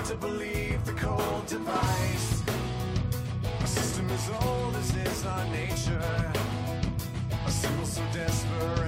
Hard 0.00 0.06
to 0.06 0.26
believe 0.26 0.84
the 0.86 0.92
cold 0.92 1.46
device. 1.46 2.42
A 3.62 3.66
system 3.66 4.08
as 4.10 4.30
old 4.44 4.74
as 4.76 4.94
is 4.96 5.26
our 5.26 5.44
nature, 5.46 6.32
a 7.46 7.50
symbol 7.50 7.84
so 7.84 8.02
desperate 8.12 8.79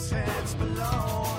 helpless 0.00 0.10
heads 0.10 0.54
below. 0.54 1.29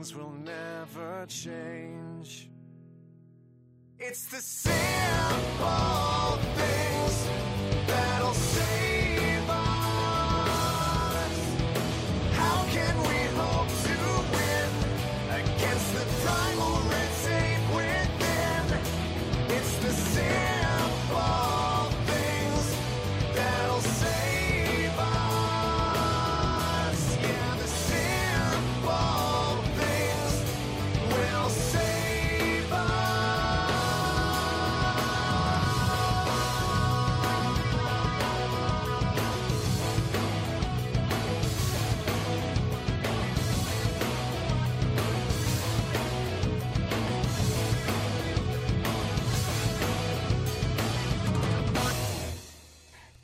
Things 0.00 0.14
will 0.14 0.32
never 0.32 1.26
change. 1.28 2.48
It's 3.98 4.24
the 4.26 4.38
simple 4.38 5.99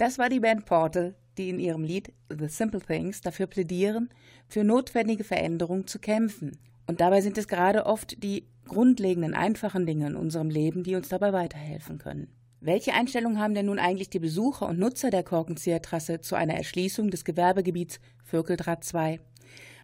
Das 0.06 0.18
war 0.18 0.28
die 0.28 0.38
Band 0.38 0.66
Portal, 0.66 1.16
die 1.36 1.48
in 1.48 1.58
ihrem 1.58 1.82
Lied 1.82 2.12
The 2.28 2.46
Simple 2.46 2.80
Things 2.80 3.22
dafür 3.22 3.48
plädieren, 3.48 4.08
für 4.46 4.62
notwendige 4.62 5.24
Veränderungen 5.24 5.88
zu 5.88 5.98
kämpfen. 5.98 6.60
Und 6.86 7.00
dabei 7.00 7.20
sind 7.22 7.36
es 7.38 7.48
gerade 7.48 7.86
oft 7.86 8.22
die 8.22 8.46
grundlegenden, 8.68 9.34
einfachen 9.34 9.84
Dinge 9.84 10.06
in 10.06 10.14
unserem 10.14 10.48
Leben, 10.48 10.84
die 10.84 10.94
uns 10.94 11.08
dabei 11.08 11.32
weiterhelfen 11.32 11.98
können. 11.98 12.28
Welche 12.60 12.94
Einstellung 12.94 13.40
haben 13.40 13.54
denn 13.54 13.66
nun 13.66 13.80
eigentlich 13.80 14.08
die 14.08 14.20
Besucher 14.20 14.68
und 14.68 14.78
Nutzer 14.78 15.10
der 15.10 15.24
Korkenziehertrasse 15.24 16.20
zu 16.20 16.36
einer 16.36 16.54
Erschließung 16.54 17.10
des 17.10 17.24
Gewerbegebiets 17.24 17.98
Völkeldraht 18.22 18.84
2? 18.84 19.18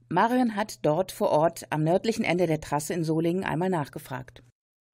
Marion 0.09 0.55
hat 0.55 0.87
dort 0.87 1.11
vor 1.11 1.31
Ort 1.31 1.65
am 1.71 1.83
nördlichen 1.83 2.25
Ende 2.25 2.47
der 2.47 2.61
Trasse 2.61 2.95
in 2.95 3.03
Solingen 3.03 3.43
einmal 3.43 3.71
nachgefragt. 3.71 4.45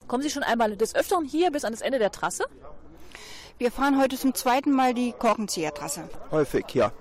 Kommen 0.06 0.22
Sie 0.22 0.30
schon 0.30 0.42
einmal 0.42 0.74
des 0.74 0.94
Öfteren 0.94 1.26
hier 1.26 1.50
bis 1.50 1.66
an 1.66 1.74
das 1.74 1.82
Ende 1.82 1.98
der 1.98 2.12
Trasse? 2.12 2.46
Wir 3.58 3.72
fahren 3.72 4.00
heute 4.00 4.16
zum 4.16 4.34
zweiten 4.34 4.70
Mal 4.70 4.94
die 4.94 5.12
Korkenziehertrasse. 5.12 6.08
Häufig, 6.30 6.64
ja. 6.74 6.92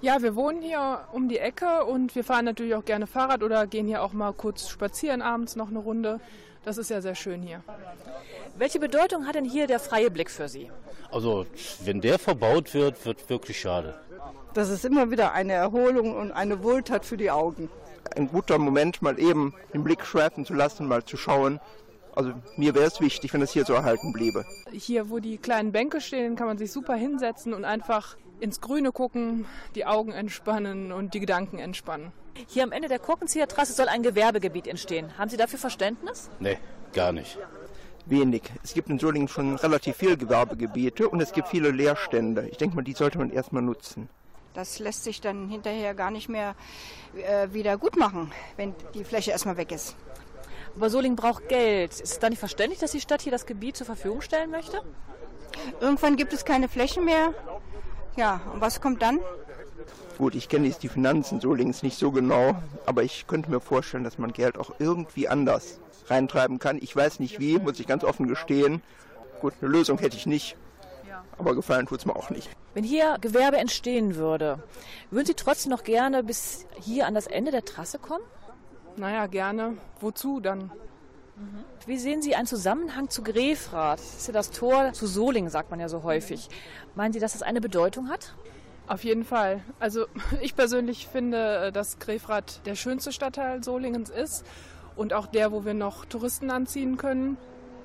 Ja, 0.00 0.20
wir 0.22 0.34
wohnen 0.34 0.60
hier 0.60 1.02
um 1.12 1.28
die 1.28 1.38
Ecke 1.38 1.84
und 1.84 2.16
wir 2.16 2.24
fahren 2.24 2.46
natürlich 2.46 2.74
auch 2.74 2.84
gerne 2.84 3.06
Fahrrad 3.06 3.44
oder 3.44 3.64
gehen 3.68 3.86
hier 3.86 4.02
auch 4.02 4.12
mal 4.12 4.32
kurz 4.32 4.68
spazieren 4.68 5.22
abends 5.22 5.54
noch 5.54 5.68
eine 5.68 5.78
Runde. 5.78 6.20
Das 6.64 6.78
ist 6.78 6.90
ja 6.90 7.00
sehr 7.00 7.14
schön 7.14 7.42
hier. 7.42 7.62
Welche 8.56 8.80
Bedeutung 8.80 9.24
hat 9.26 9.36
denn 9.36 9.44
hier 9.44 9.68
der 9.68 9.78
freie 9.78 10.10
Blick 10.10 10.30
für 10.30 10.48
Sie? 10.48 10.68
Also, 11.12 11.46
wenn 11.84 12.00
der 12.00 12.18
verbaut 12.18 12.74
wird, 12.74 13.06
wird 13.06 13.30
wirklich 13.30 13.60
schade. 13.60 13.94
Das 14.54 14.70
ist 14.70 14.84
immer 14.84 15.12
wieder 15.12 15.32
eine 15.32 15.52
Erholung 15.52 16.16
und 16.16 16.32
eine 16.32 16.64
Wohltat 16.64 17.04
für 17.04 17.16
die 17.16 17.30
Augen. 17.30 17.70
Ein 18.16 18.28
guter 18.28 18.58
Moment, 18.58 19.00
mal 19.00 19.18
eben 19.20 19.54
den 19.72 19.84
Blick 19.84 20.04
schweifen 20.04 20.44
zu 20.44 20.54
lassen, 20.54 20.88
mal 20.88 21.04
zu 21.04 21.16
schauen. 21.16 21.60
Also 22.18 22.32
mir 22.56 22.74
wäre 22.74 22.86
es 22.86 23.00
wichtig, 23.00 23.32
wenn 23.32 23.42
es 23.42 23.52
hier 23.52 23.64
so 23.64 23.74
erhalten 23.74 24.12
bliebe. 24.12 24.44
Hier, 24.72 25.08
wo 25.08 25.20
die 25.20 25.38
kleinen 25.38 25.70
Bänke 25.70 26.00
stehen, 26.00 26.34
kann 26.34 26.48
man 26.48 26.58
sich 26.58 26.72
super 26.72 26.96
hinsetzen 26.96 27.54
und 27.54 27.64
einfach 27.64 28.16
ins 28.40 28.60
Grüne 28.60 28.90
gucken, 28.90 29.46
die 29.76 29.86
Augen 29.86 30.10
entspannen 30.10 30.90
und 30.90 31.14
die 31.14 31.20
Gedanken 31.20 31.60
entspannen. 31.60 32.10
Hier 32.48 32.64
am 32.64 32.72
Ende 32.72 32.88
der 32.88 32.98
Korkenziehertrasse 32.98 33.72
soll 33.72 33.86
ein 33.86 34.02
Gewerbegebiet 34.02 34.66
entstehen. 34.66 35.16
Haben 35.16 35.30
Sie 35.30 35.36
dafür 35.36 35.60
Verständnis? 35.60 36.28
Nee, 36.40 36.58
gar 36.92 37.12
nicht. 37.12 37.38
Wenig. 38.06 38.42
Es 38.64 38.74
gibt 38.74 38.88
in 38.88 38.98
Solingen 38.98 39.28
schon 39.28 39.54
relativ 39.54 39.94
viele 39.94 40.16
Gewerbegebiete 40.16 41.08
und 41.08 41.20
es 41.20 41.30
gibt 41.30 41.46
viele 41.46 41.70
Leerstände. 41.70 42.48
Ich 42.48 42.56
denke 42.56 42.74
mal, 42.74 42.82
die 42.82 42.94
sollte 42.94 43.18
man 43.18 43.30
erstmal 43.30 43.62
nutzen. 43.62 44.08
Das 44.54 44.80
lässt 44.80 45.04
sich 45.04 45.20
dann 45.20 45.48
hinterher 45.48 45.94
gar 45.94 46.10
nicht 46.10 46.28
mehr 46.28 46.56
äh, 47.14 47.46
wieder 47.52 47.78
gut 47.78 47.96
machen, 47.96 48.32
wenn 48.56 48.74
die 48.94 49.04
Fläche 49.04 49.30
erstmal 49.30 49.56
weg 49.56 49.70
ist. 49.70 49.94
Aber 50.78 50.90
Solingen 50.90 51.16
braucht 51.16 51.48
Geld. 51.48 51.90
Ist 51.90 52.04
es 52.04 52.18
dann 52.20 52.30
nicht 52.30 52.38
verständlich, 52.38 52.78
dass 52.78 52.92
die 52.92 53.00
Stadt 53.00 53.20
hier 53.20 53.32
das 53.32 53.46
Gebiet 53.46 53.76
zur 53.76 53.84
Verfügung 53.84 54.20
stellen 54.20 54.52
möchte? 54.52 54.80
Irgendwann 55.80 56.14
gibt 56.14 56.32
es 56.32 56.44
keine 56.44 56.68
Fläche 56.68 57.00
mehr. 57.00 57.34
Ja, 58.16 58.40
und 58.52 58.60
was 58.60 58.80
kommt 58.80 59.02
dann? 59.02 59.18
Gut, 60.18 60.36
ich 60.36 60.48
kenne 60.48 60.68
jetzt 60.68 60.84
die 60.84 60.88
Finanzen 60.88 61.40
Solingens 61.40 61.82
nicht 61.82 61.98
so 61.98 62.12
genau, 62.12 62.54
aber 62.86 63.02
ich 63.02 63.26
könnte 63.26 63.50
mir 63.50 63.58
vorstellen, 63.58 64.04
dass 64.04 64.18
man 64.18 64.32
Geld 64.32 64.56
auch 64.56 64.70
irgendwie 64.78 65.26
anders 65.26 65.80
reintreiben 66.06 66.60
kann. 66.60 66.78
Ich 66.80 66.94
weiß 66.94 67.18
nicht 67.18 67.40
wie, 67.40 67.58
muss 67.58 67.80
ich 67.80 67.88
ganz 67.88 68.04
offen 68.04 68.28
gestehen. 68.28 68.80
Gut, 69.40 69.54
eine 69.60 69.70
Lösung 69.70 69.98
hätte 69.98 70.16
ich 70.16 70.26
nicht, 70.26 70.56
aber 71.38 71.56
gefallen 71.56 71.86
tut 71.86 71.98
es 71.98 72.06
mir 72.06 72.14
auch 72.14 72.30
nicht. 72.30 72.50
Wenn 72.74 72.84
hier 72.84 73.16
Gewerbe 73.20 73.56
entstehen 73.56 74.14
würde, 74.14 74.62
würden 75.10 75.26
Sie 75.26 75.34
trotzdem 75.34 75.70
noch 75.70 75.82
gerne 75.82 76.22
bis 76.22 76.66
hier 76.80 77.08
an 77.08 77.14
das 77.14 77.26
Ende 77.26 77.50
der 77.50 77.64
Trasse 77.64 77.98
kommen? 77.98 78.22
Naja, 78.98 79.26
gerne. 79.26 79.78
Wozu 80.00 80.40
dann? 80.40 80.70
Wie 81.86 81.98
sehen 81.98 82.20
Sie 82.20 82.34
einen 82.34 82.46
Zusammenhang 82.46 83.08
zu 83.08 83.22
Grefrath? 83.22 84.00
Das 84.00 84.16
ist 84.16 84.26
ja 84.26 84.32
das 84.32 84.50
Tor 84.50 84.92
zu 84.92 85.06
Solingen, 85.06 85.50
sagt 85.50 85.70
man 85.70 85.78
ja 85.78 85.88
so 85.88 86.02
häufig. 86.02 86.48
Meinen 86.96 87.12
Sie, 87.12 87.20
dass 87.20 87.32
das 87.32 87.42
eine 87.42 87.60
Bedeutung 87.60 88.08
hat? 88.08 88.34
Auf 88.88 89.04
jeden 89.04 89.24
Fall. 89.24 89.62
Also 89.78 90.06
ich 90.40 90.56
persönlich 90.56 91.06
finde, 91.06 91.70
dass 91.72 91.98
Grefrath 91.98 92.66
der 92.66 92.74
schönste 92.74 93.12
Stadtteil 93.12 93.62
Solingens 93.62 94.10
ist 94.10 94.44
und 94.96 95.12
auch 95.12 95.26
der, 95.26 95.52
wo 95.52 95.64
wir 95.64 95.74
noch 95.74 96.04
Touristen 96.04 96.50
anziehen 96.50 96.96
können. 96.96 97.36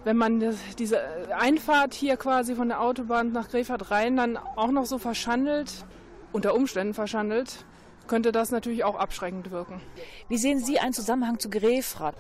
Wenn 0.04 0.18
man 0.18 0.44
diese 0.80 1.00
Einfahrt 1.38 1.94
hier 1.94 2.18
quasi 2.18 2.56
von 2.56 2.68
der 2.68 2.82
Autobahn 2.82 3.32
nach 3.32 3.50
Grefrath 3.50 3.92
rein 3.92 4.18
dann 4.18 4.38
auch 4.38 4.72
noch 4.72 4.86
so 4.86 4.98
verschandelt, 4.98 5.86
unter 6.34 6.56
Umständen 6.56 6.94
verschandelt, 6.94 7.66
könnte 8.14 8.32
das 8.32 8.52
natürlich 8.52 8.84
auch 8.84 8.94
abschreckend 8.94 9.50
wirken. 9.50 9.82
Wie 10.30 10.38
sehen 10.38 10.60
Sie 10.60 10.78
einen 10.78 10.94
Zusammenhang 10.94 11.40
zu 11.40 11.50
Grefrath? 11.50 12.14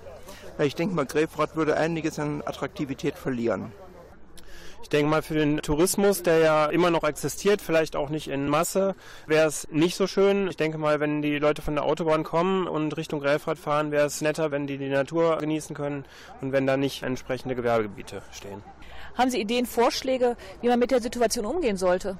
Ja, 0.57 0.65
ich 0.65 0.73
denke 0.73 0.95
mal, 0.95 1.05
Grefrath 1.05 1.55
würde 1.55 1.77
einiges 1.77 2.17
an 2.17 2.41
Attraktivität 2.43 3.15
verlieren. 3.15 3.71
Ich 4.81 4.89
denke 4.89 5.07
mal, 5.07 5.21
für 5.21 5.35
den 5.35 5.57
Tourismus, 5.57 6.23
der 6.23 6.39
ja 6.39 6.65
immer 6.65 6.89
noch 6.89 7.03
existiert, 7.03 7.61
vielleicht 7.61 7.95
auch 7.95 8.09
nicht 8.09 8.27
in 8.27 8.49
Masse, 8.49 8.95
wäre 9.27 9.47
es 9.47 9.67
nicht 9.69 9.95
so 9.95 10.07
schön. 10.07 10.47
Ich 10.47 10.57
denke 10.57 10.79
mal, 10.79 10.99
wenn 10.99 11.21
die 11.21 11.37
Leute 11.37 11.61
von 11.61 11.75
der 11.75 11.83
Autobahn 11.83 12.23
kommen 12.23 12.67
und 12.67 12.97
Richtung 12.97 13.19
Grefrath 13.19 13.59
fahren, 13.59 13.91
wäre 13.91 14.07
es 14.07 14.19
netter, 14.19 14.49
wenn 14.49 14.65
die 14.65 14.79
die 14.79 14.89
Natur 14.89 15.37
genießen 15.37 15.75
können 15.75 16.05
und 16.41 16.53
wenn 16.53 16.65
da 16.65 16.75
nicht 16.75 17.03
entsprechende 17.03 17.53
Gewerbegebiete 17.53 18.23
stehen. 18.31 18.63
Haben 19.13 19.29
Sie 19.29 19.39
Ideen, 19.39 19.67
Vorschläge, 19.67 20.37
wie 20.61 20.69
man 20.69 20.79
mit 20.79 20.89
der 20.89 21.03
Situation 21.03 21.45
umgehen 21.45 21.77
sollte? 21.77 22.17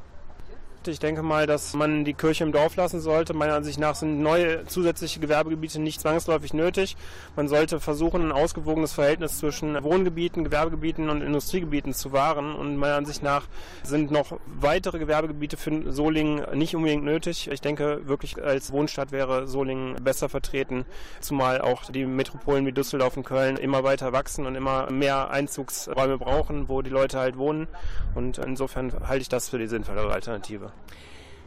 Ich 0.87 0.99
denke 0.99 1.23
mal, 1.23 1.47
dass 1.47 1.73
man 1.73 2.03
die 2.03 2.13
Kirche 2.13 2.43
im 2.43 2.51
Dorf 2.51 2.75
lassen 2.75 2.99
sollte. 2.99 3.33
Meiner 3.33 3.55
Ansicht 3.55 3.79
nach 3.79 3.95
sind 3.95 4.21
neue 4.21 4.65
zusätzliche 4.65 5.19
Gewerbegebiete 5.19 5.79
nicht 5.79 6.01
zwangsläufig 6.01 6.53
nötig. 6.53 6.97
Man 7.35 7.47
sollte 7.47 7.79
versuchen, 7.79 8.21
ein 8.21 8.31
ausgewogenes 8.31 8.93
Verhältnis 8.93 9.37
zwischen 9.37 9.81
Wohngebieten, 9.83 10.43
Gewerbegebieten 10.43 11.09
und 11.09 11.21
Industriegebieten 11.21 11.93
zu 11.93 12.11
wahren. 12.11 12.53
Und 12.53 12.75
meiner 12.75 12.95
Ansicht 12.95 13.23
nach 13.23 13.47
sind 13.83 14.11
noch 14.11 14.37
weitere 14.45 14.99
Gewerbegebiete 14.99 15.55
für 15.55 15.91
Solingen 15.91 16.45
nicht 16.57 16.75
unbedingt 16.75 17.05
nötig. 17.05 17.49
Ich 17.49 17.61
denke, 17.61 18.01
wirklich 18.07 18.43
als 18.43 18.71
Wohnstadt 18.71 19.11
wäre 19.13 19.47
Solingen 19.47 20.03
besser 20.03 20.27
vertreten, 20.27 20.85
zumal 21.21 21.61
auch 21.61 21.85
die 21.85 22.05
Metropolen 22.05 22.65
wie 22.65 22.73
Düsseldorf 22.73 23.15
und 23.15 23.23
Köln 23.23 23.55
immer 23.55 23.83
weiter 23.83 24.11
wachsen 24.11 24.45
und 24.45 24.55
immer 24.55 24.91
mehr 24.91 25.31
Einzugsräume 25.31 26.17
brauchen, 26.17 26.67
wo 26.67 26.81
die 26.81 26.89
Leute 26.89 27.19
halt 27.19 27.37
wohnen. 27.37 27.67
Und 28.15 28.37
insofern 28.37 28.91
halte 29.07 29.21
ich 29.21 29.29
das 29.29 29.49
für 29.49 29.57
die 29.57 29.67
sinnvollere 29.67 30.11
Alternative. 30.11 30.72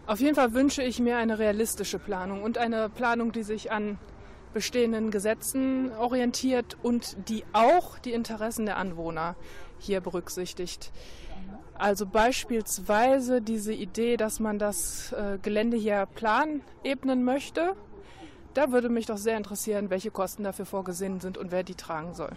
Auf 0.07 0.21
jeden 0.21 0.37
Fall 0.37 0.55
wünsche 0.55 0.83
ich 0.83 1.01
mir 1.01 1.17
eine 1.17 1.39
realistische 1.39 1.99
Planung 1.99 2.43
und 2.43 2.59
eine 2.59 2.89
Planung, 2.89 3.33
die 3.33 3.43
sich 3.43 3.73
an 3.73 3.99
bestehenden 4.55 5.11
Gesetzen 5.11 5.93
orientiert 5.99 6.77
und 6.83 7.29
die 7.29 7.45
auch 7.53 7.99
die 7.99 8.13
Interessen 8.13 8.67
der 8.67 8.77
Anwohner 8.79 9.37
hier 9.79 10.01
berücksichtigt. 10.01 10.93
Also 11.75 12.07
beispielsweise 12.07 13.43
diese 13.43 13.75
Idee, 13.75 14.17
dass 14.17 14.41
man 14.41 14.59
das 14.59 15.13
äh, 15.13 15.39
Gelände 15.43 15.77
hier 15.77 16.07
planebnen 16.15 17.23
möchte. 17.23 17.75
Da 18.55 18.73
würde 18.73 18.89
mich 18.89 19.05
doch 19.05 19.19
sehr 19.19 19.37
interessieren, 19.37 19.91
welche 19.91 20.11
Kosten 20.11 20.45
dafür 20.45 20.65
vorgesehen 20.65 21.21
sind 21.21 21.37
und 21.37 21.51
wer 21.51 21.63
die 21.63 21.75
tragen 21.75 22.15
soll. 22.15 22.33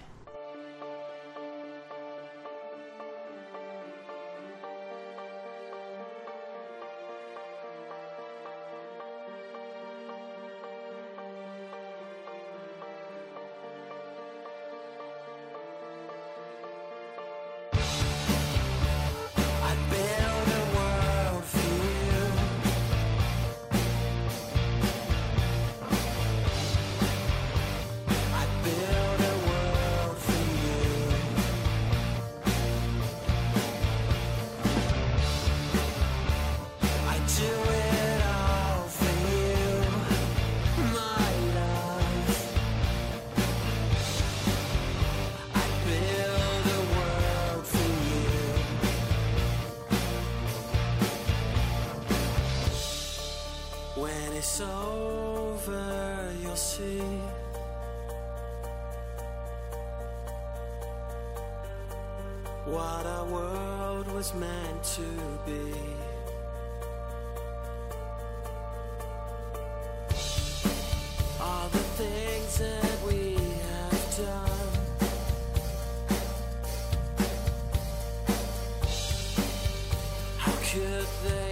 Could 80.72 81.08
they 81.24 81.49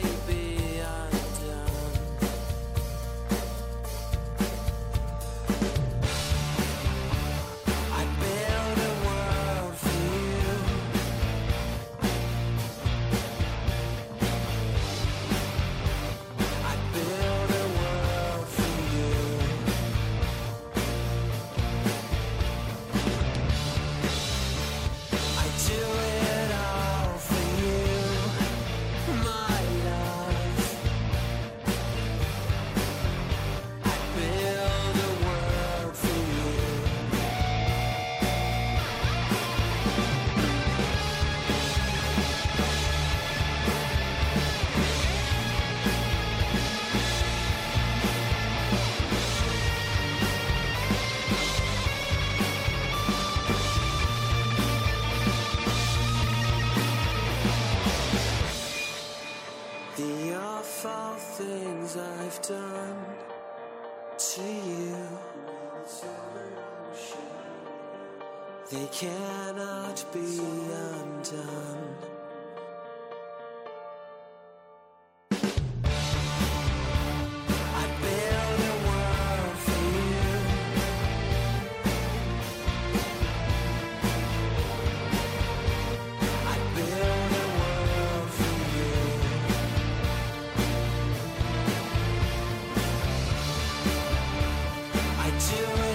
I 95.49 95.86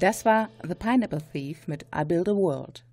Das 0.00 0.24
war 0.24 0.48
The 0.62 0.76
Pineapple 0.76 1.20
Thief 1.32 1.66
mit 1.66 1.84
I 1.94 2.04
Build 2.04 2.28
a 2.28 2.36
World. 2.36 2.84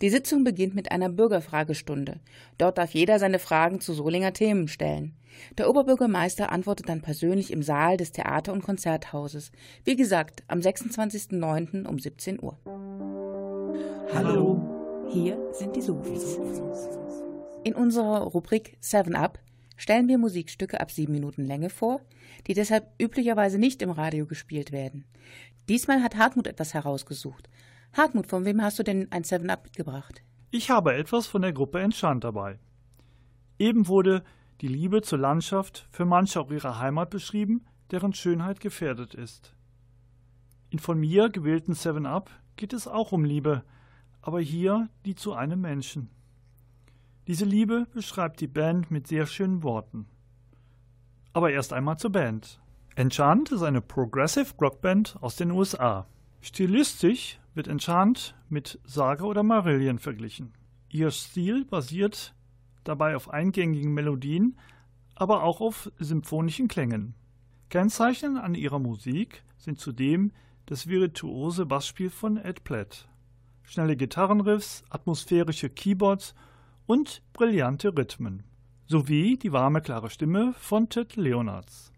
Die 0.00 0.08
Sitzung 0.08 0.44
beginnt 0.44 0.76
mit 0.76 0.92
einer 0.92 1.08
Bürgerfragestunde. 1.08 2.20
Dort 2.58 2.78
darf 2.78 2.92
jeder 2.92 3.18
seine 3.18 3.40
Fragen 3.40 3.80
zu 3.80 3.92
Solinger 3.92 4.32
Themen 4.32 4.68
stellen. 4.68 5.16
Der 5.58 5.68
Oberbürgermeister 5.68 6.52
antwortet 6.52 6.88
dann 6.88 7.02
persönlich 7.02 7.52
im 7.52 7.62
Saal 7.62 7.96
des 7.96 8.12
Theater- 8.12 8.52
und 8.52 8.62
Konzerthauses. 8.62 9.50
Wie 9.84 9.96
gesagt, 9.96 10.44
am 10.46 10.60
26.09. 10.60 11.86
um 11.86 11.98
17 11.98 12.40
Uhr. 12.40 12.56
Hallo. 14.14 15.08
Hier 15.12 15.38
sind 15.52 15.74
die 15.74 15.82
Sofis. 15.82 16.38
In 17.64 17.74
unserer 17.74 18.22
Rubrik 18.22 18.76
7 18.80 19.16
Up 19.16 19.40
stellen 19.76 20.08
wir 20.08 20.18
Musikstücke 20.18 20.80
ab 20.80 20.90
sieben 20.90 21.12
Minuten 21.12 21.44
Länge 21.44 21.68
vor, 21.68 22.00
die 22.46 22.54
deshalb 22.54 22.88
üblicherweise 23.00 23.58
nicht 23.58 23.82
im 23.82 23.90
Radio 23.90 24.26
gespielt 24.26 24.72
werden. 24.72 25.04
Diesmal 25.68 26.02
hat 26.02 26.16
Hartmut 26.16 26.46
etwas 26.46 26.74
herausgesucht. 26.74 27.48
Hartmut, 27.92 28.26
von 28.26 28.44
wem 28.44 28.62
hast 28.62 28.78
du 28.78 28.82
denn 28.82 29.10
ein 29.10 29.24
7 29.24 29.48
Up 29.50 29.64
mitgebracht? 29.64 30.22
Ich 30.50 30.70
habe 30.70 30.94
etwas 30.94 31.26
von 31.26 31.42
der 31.42 31.52
Gruppe 31.52 31.80
Enchant 31.80 32.24
dabei. 32.24 32.58
Eben 33.58 33.88
wurde 33.88 34.22
die 34.60 34.68
Liebe 34.68 35.02
zur 35.02 35.18
Landschaft 35.18 35.88
für 35.90 36.04
manche 36.04 36.40
auch 36.40 36.50
ihre 36.50 36.78
Heimat 36.78 37.10
beschrieben, 37.10 37.66
deren 37.90 38.12
Schönheit 38.12 38.60
gefährdet 38.60 39.14
ist. 39.14 39.54
In 40.70 40.78
von 40.78 40.98
mir 40.98 41.30
gewählten 41.30 41.74
7 41.74 42.06
Up 42.06 42.30
geht 42.56 42.72
es 42.72 42.88
auch 42.88 43.12
um 43.12 43.24
Liebe, 43.24 43.64
aber 44.20 44.40
hier 44.40 44.88
die 45.04 45.14
zu 45.14 45.34
einem 45.34 45.60
Menschen. 45.60 46.10
Diese 47.26 47.44
Liebe 47.44 47.86
beschreibt 47.92 48.40
die 48.40 48.46
Band 48.46 48.90
mit 48.90 49.06
sehr 49.06 49.26
schönen 49.26 49.62
Worten. 49.62 50.06
Aber 51.32 51.50
erst 51.50 51.72
einmal 51.72 51.98
zur 51.98 52.12
Band. 52.12 52.60
Enchant 52.98 53.52
ist 53.52 53.62
eine 53.62 53.82
Progressive 53.82 54.54
Rockband 54.58 55.18
aus 55.20 55.36
den 55.36 55.50
USA. 55.50 56.06
Stilistisch 56.40 57.38
wird 57.52 57.68
Enchant 57.68 58.34
mit 58.48 58.80
Saga 58.86 59.24
oder 59.24 59.42
Marillion 59.42 59.98
verglichen. 59.98 60.54
Ihr 60.88 61.10
Stil 61.10 61.66
basiert 61.66 62.34
dabei 62.84 63.14
auf 63.14 63.28
eingängigen 63.28 63.92
Melodien, 63.92 64.56
aber 65.14 65.42
auch 65.42 65.60
auf 65.60 65.92
symphonischen 65.98 66.68
Klängen. 66.68 67.14
Kennzeichnend 67.68 68.38
an 68.38 68.54
ihrer 68.54 68.78
Musik 68.78 69.44
sind 69.58 69.78
zudem 69.78 70.32
das 70.64 70.86
virtuose 70.86 71.66
Bassspiel 71.66 72.08
von 72.08 72.38
Ed 72.38 72.64
Platt, 72.64 73.10
schnelle 73.62 73.96
Gitarrenriffs, 73.96 74.84
atmosphärische 74.88 75.68
Keyboards 75.68 76.34
und 76.86 77.20
brillante 77.34 77.88
Rhythmen, 77.94 78.44
sowie 78.86 79.36
die 79.36 79.52
warme, 79.52 79.82
klare 79.82 80.08
Stimme 80.08 80.54
von 80.54 80.88
Ted 80.88 81.16
Leonards. 81.16 81.92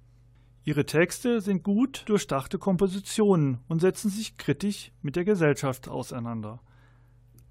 Ihre 0.69 0.85
Texte 0.85 1.41
sind 1.41 1.63
gut 1.63 2.03
durchdachte 2.11 2.59
Kompositionen 2.59 3.57
und 3.69 3.81
setzen 3.81 4.11
sich 4.11 4.37
kritisch 4.37 4.93
mit 5.01 5.17
der 5.17 5.25
Gesellschaft 5.25 5.89
auseinander. 5.89 6.61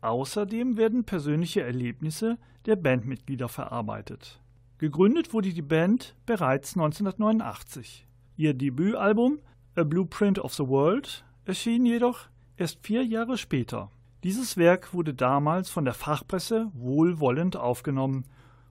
Außerdem 0.02 0.78
werden 0.78 1.04
persönliche 1.04 1.64
Erlebnisse 1.64 2.38
der 2.68 2.76
Bandmitglieder 2.76 3.50
verarbeitet. 3.50 4.40
Gegründet 4.78 5.34
wurde 5.34 5.52
die 5.52 5.64
Band 5.64 6.16
bereits 6.28 6.76
1989. 6.76 8.06
Ihr 8.36 8.54
Debütalbum 8.54 9.40
A 9.74 9.84
Blueprint 9.84 10.38
of 10.38 10.54
the 10.54 10.68
World 10.68 11.26
erschien 11.46 11.88
jedoch 11.88 12.28
erst 12.56 12.86
vier 12.86 13.04
Jahre 13.04 13.40
später. 13.40 13.90
Dieses 14.24 14.58
Werk 14.58 14.94
wurde 14.94 15.16
damals 15.16 15.72
von 15.72 15.86
der 15.86 15.96
Fachpresse 15.96 16.70
wohlwollend 16.76 17.58
aufgenommen 17.58 18.26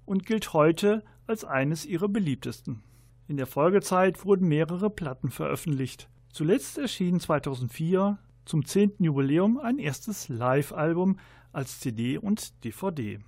und 0.05 0.25
gilt 0.25 0.53
heute 0.53 1.03
als 1.27 1.45
eines 1.45 1.85
ihrer 1.85 2.07
beliebtesten. 2.07 2.85
In 3.29 3.37
der 3.37 3.47
Folgezeit 3.47 4.25
wurden 4.25 4.47
mehrere 4.47 4.89
Platten 4.89 5.31
veröffentlicht. 5.31 6.09
Zuletzt 6.33 6.79
erschien 6.79 7.19
2004 7.19 8.19
zum 8.45 8.65
10. 8.65 8.93
Jubiläum 9.01 9.59
ein 9.59 9.79
erstes 9.79 10.29
Live-Album 10.29 11.19
als 11.53 11.81
CD 11.81 12.19
und 12.19 12.63
DVD. 12.65 13.19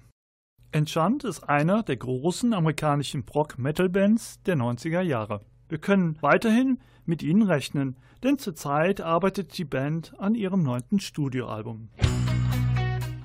Enchant 0.70 1.24
ist 1.24 1.42
einer 1.42 1.82
der 1.82 1.96
großen 1.96 2.52
amerikanischen 2.54 3.24
Prog-Metal-Bands 3.24 4.42
der 4.42 4.56
90er 4.56 5.00
Jahre. 5.00 5.40
Wir 5.68 5.78
können 5.78 6.16
weiterhin 6.20 6.78
mit 7.04 7.22
ihnen 7.24 7.42
rechnen, 7.42 7.96
denn 8.22 8.38
zurzeit 8.38 9.00
arbeitet 9.00 9.58
die 9.58 9.64
Band 9.64 10.14
an 10.18 10.36
ihrem 10.36 10.62
neunten 10.62 11.00
Studioalbum. 11.00 11.88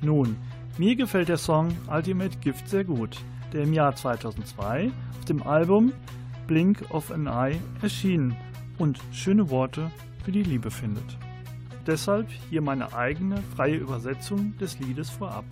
Nun, 0.01 0.37
mir 0.79 0.95
gefällt 0.95 1.29
der 1.29 1.37
Song 1.37 1.77
Ultimate 1.87 2.39
Gift 2.39 2.67
sehr 2.67 2.83
gut, 2.83 3.21
der 3.51 3.63
im 3.63 3.73
Jahr 3.73 3.95
2002 3.95 4.91
auf 5.19 5.25
dem 5.25 5.43
Album 5.43 5.93
Blink 6.47 6.83
of 6.91 7.11
an 7.11 7.27
Eye 7.27 7.59
erschienen 7.81 8.35
und 8.77 8.99
schöne 9.11 9.49
Worte 9.49 9.91
für 10.23 10.31
die 10.31 10.43
Liebe 10.43 10.71
findet. 10.71 11.17
Deshalb 11.85 12.29
hier 12.49 12.61
meine 12.61 12.93
eigene 12.93 13.41
freie 13.55 13.75
Übersetzung 13.75 14.57
des 14.57 14.79
Liedes 14.79 15.09
vorab. 15.09 15.45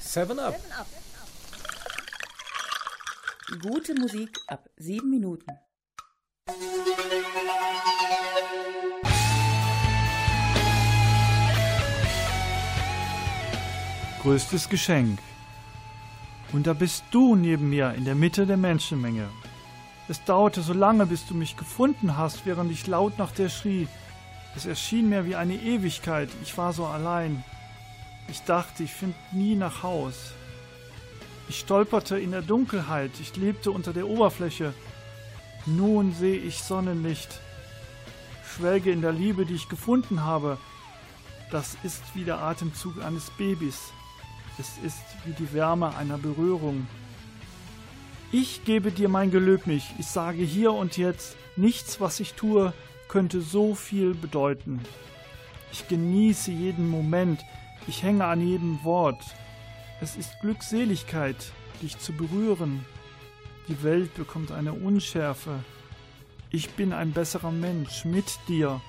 7 0.00 0.38
Up. 0.38 0.56
Gute 3.62 3.94
Musik 3.94 4.38
ab 4.46 4.68
sieben 4.76 5.10
Minuten. 5.10 5.50
Größtes 14.22 14.68
Geschenk. 14.68 15.18
Und 16.52 16.66
da 16.66 16.72
bist 16.72 17.04
du 17.10 17.36
neben 17.36 17.68
mir 17.68 17.94
in 17.94 18.04
der 18.04 18.14
Mitte 18.14 18.46
der 18.46 18.56
Menschenmenge. 18.56 19.28
Es 20.08 20.24
dauerte 20.24 20.62
so 20.62 20.72
lange, 20.72 21.04
bis 21.04 21.26
du 21.26 21.34
mich 21.34 21.56
gefunden 21.56 22.16
hast, 22.16 22.46
während 22.46 22.72
ich 22.72 22.86
laut 22.86 23.18
nach 23.18 23.30
dir 23.30 23.50
schrie. 23.50 23.86
Es 24.56 24.64
erschien 24.64 25.10
mir 25.10 25.26
wie 25.26 25.36
eine 25.36 25.56
Ewigkeit. 25.56 26.30
Ich 26.42 26.56
war 26.56 26.72
so 26.72 26.86
allein. 26.86 27.44
Ich 28.28 28.42
dachte, 28.42 28.82
ich 28.82 28.92
finde 28.92 29.16
nie 29.32 29.54
nach 29.54 29.82
Haus. 29.82 30.32
Ich 31.48 31.58
stolperte 31.60 32.18
in 32.18 32.30
der 32.30 32.42
Dunkelheit. 32.42 33.10
Ich 33.20 33.36
lebte 33.36 33.70
unter 33.70 33.92
der 33.92 34.08
Oberfläche. 34.08 34.72
Nun 35.66 36.14
sehe 36.14 36.38
ich 36.38 36.62
Sonnenlicht. 36.62 37.40
Schwelge 38.44 38.90
in 38.90 39.02
der 39.02 39.12
Liebe, 39.12 39.44
die 39.44 39.54
ich 39.54 39.68
gefunden 39.68 40.24
habe. 40.24 40.56
Das 41.50 41.76
ist 41.82 42.02
wie 42.14 42.24
der 42.24 42.40
Atemzug 42.40 43.02
eines 43.02 43.30
Babys. 43.30 43.92
Es 44.58 44.76
ist 44.84 45.04
wie 45.24 45.32
die 45.32 45.52
Wärme 45.52 45.96
einer 45.96 46.18
Berührung. 46.18 46.86
Ich 48.32 48.64
gebe 48.64 48.90
dir 48.90 49.08
mein 49.08 49.30
Gelöbnis. 49.30 49.84
Ich 49.98 50.06
sage 50.06 50.42
hier 50.42 50.72
und 50.72 50.96
jetzt, 50.96 51.36
nichts, 51.56 52.00
was 52.00 52.18
ich 52.20 52.34
tue, 52.34 52.72
könnte 53.08 53.40
so 53.40 53.74
viel 53.74 54.14
bedeuten. 54.14 54.80
Ich 55.72 55.86
genieße 55.86 56.50
jeden 56.50 56.88
Moment. 56.88 57.44
Ich 57.86 58.02
hänge 58.02 58.24
an 58.24 58.46
jedem 58.46 58.82
Wort. 58.84 59.22
Es 60.00 60.16
ist 60.16 60.40
Glückseligkeit, 60.40 61.36
dich 61.80 61.98
zu 61.98 62.12
berühren. 62.12 62.84
Die 63.68 63.82
Welt 63.82 64.14
bekommt 64.14 64.50
eine 64.50 64.72
Unschärfe. 64.72 65.60
Ich 66.50 66.70
bin 66.70 66.92
ein 66.92 67.12
besserer 67.12 67.50
Mensch 67.52 68.04
mit 68.04 68.38
dir, 68.48 68.80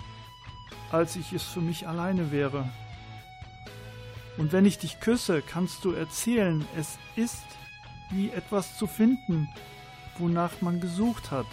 als 0.91 1.15
ich 1.15 1.31
es 1.33 1.43
für 1.43 1.61
mich 1.61 1.87
alleine 1.87 2.31
wäre. 2.31 2.69
Und 4.37 4.51
wenn 4.53 4.65
ich 4.65 4.77
dich 4.77 4.99
küsse, 4.99 5.41
kannst 5.41 5.83
du 5.83 5.91
erzählen, 5.91 6.65
es 6.77 6.97
ist 7.15 7.45
wie 8.11 8.29
etwas 8.29 8.77
zu 8.77 8.87
finden, 8.87 9.49
wonach 10.17 10.61
man 10.61 10.79
gesucht 10.79 11.31
hat. 11.31 11.47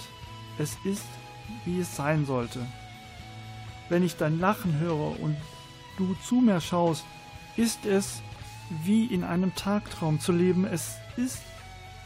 Es 0.58 0.76
ist, 0.84 1.06
wie 1.64 1.80
es 1.80 1.96
sein 1.96 2.26
sollte. 2.26 2.60
Wenn 3.88 4.02
ich 4.02 4.16
dein 4.16 4.40
Lachen 4.40 4.78
höre 4.78 5.20
und 5.20 5.36
du 5.96 6.14
zu 6.26 6.36
mir 6.36 6.60
schaust, 6.60 7.04
ist 7.56 7.86
es 7.86 8.22
wie 8.84 9.06
in 9.06 9.24
einem 9.24 9.54
Tagtraum 9.54 10.20
zu 10.20 10.32
leben. 10.32 10.64
Es 10.64 10.96
ist 11.16 11.42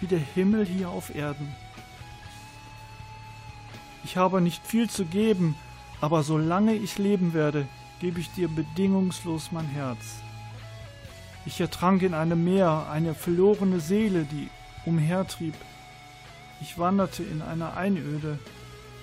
wie 0.01 0.07
der 0.07 0.19
Himmel 0.19 0.67
hier 0.67 0.91
auf 0.91 1.15
Erden. 1.15 1.55
Ich 4.05 4.17
habe 4.17 4.41
nicht 4.41 4.67
viel 4.67 4.89
zu 4.89 5.05
geben, 5.05 5.55
aber 6.01 6.23
solange 6.23 6.75
ich 6.75 6.99
leben 6.99 7.35
werde, 7.35 7.67
gebe 8.01 8.21
ich 8.21 8.31
dir 8.31 8.49
bedingungslos 8.49 9.53
mein 9.53 9.67
Herz. 9.67 10.23
Ich 11.47 11.61
ertrank 11.61 12.03
in 12.03 12.15
einem 12.15 12.45
Meer, 12.45 12.87
eine 12.91 13.15
verlorene 13.15 13.81
Seele, 13.81 14.25
die 14.25 14.49
umhertrieb. 14.85 15.55
Ich 16.61 16.79
wanderte 16.79 17.23
in 17.23 17.41
einer 17.41 17.77
Einöde. 17.77 18.39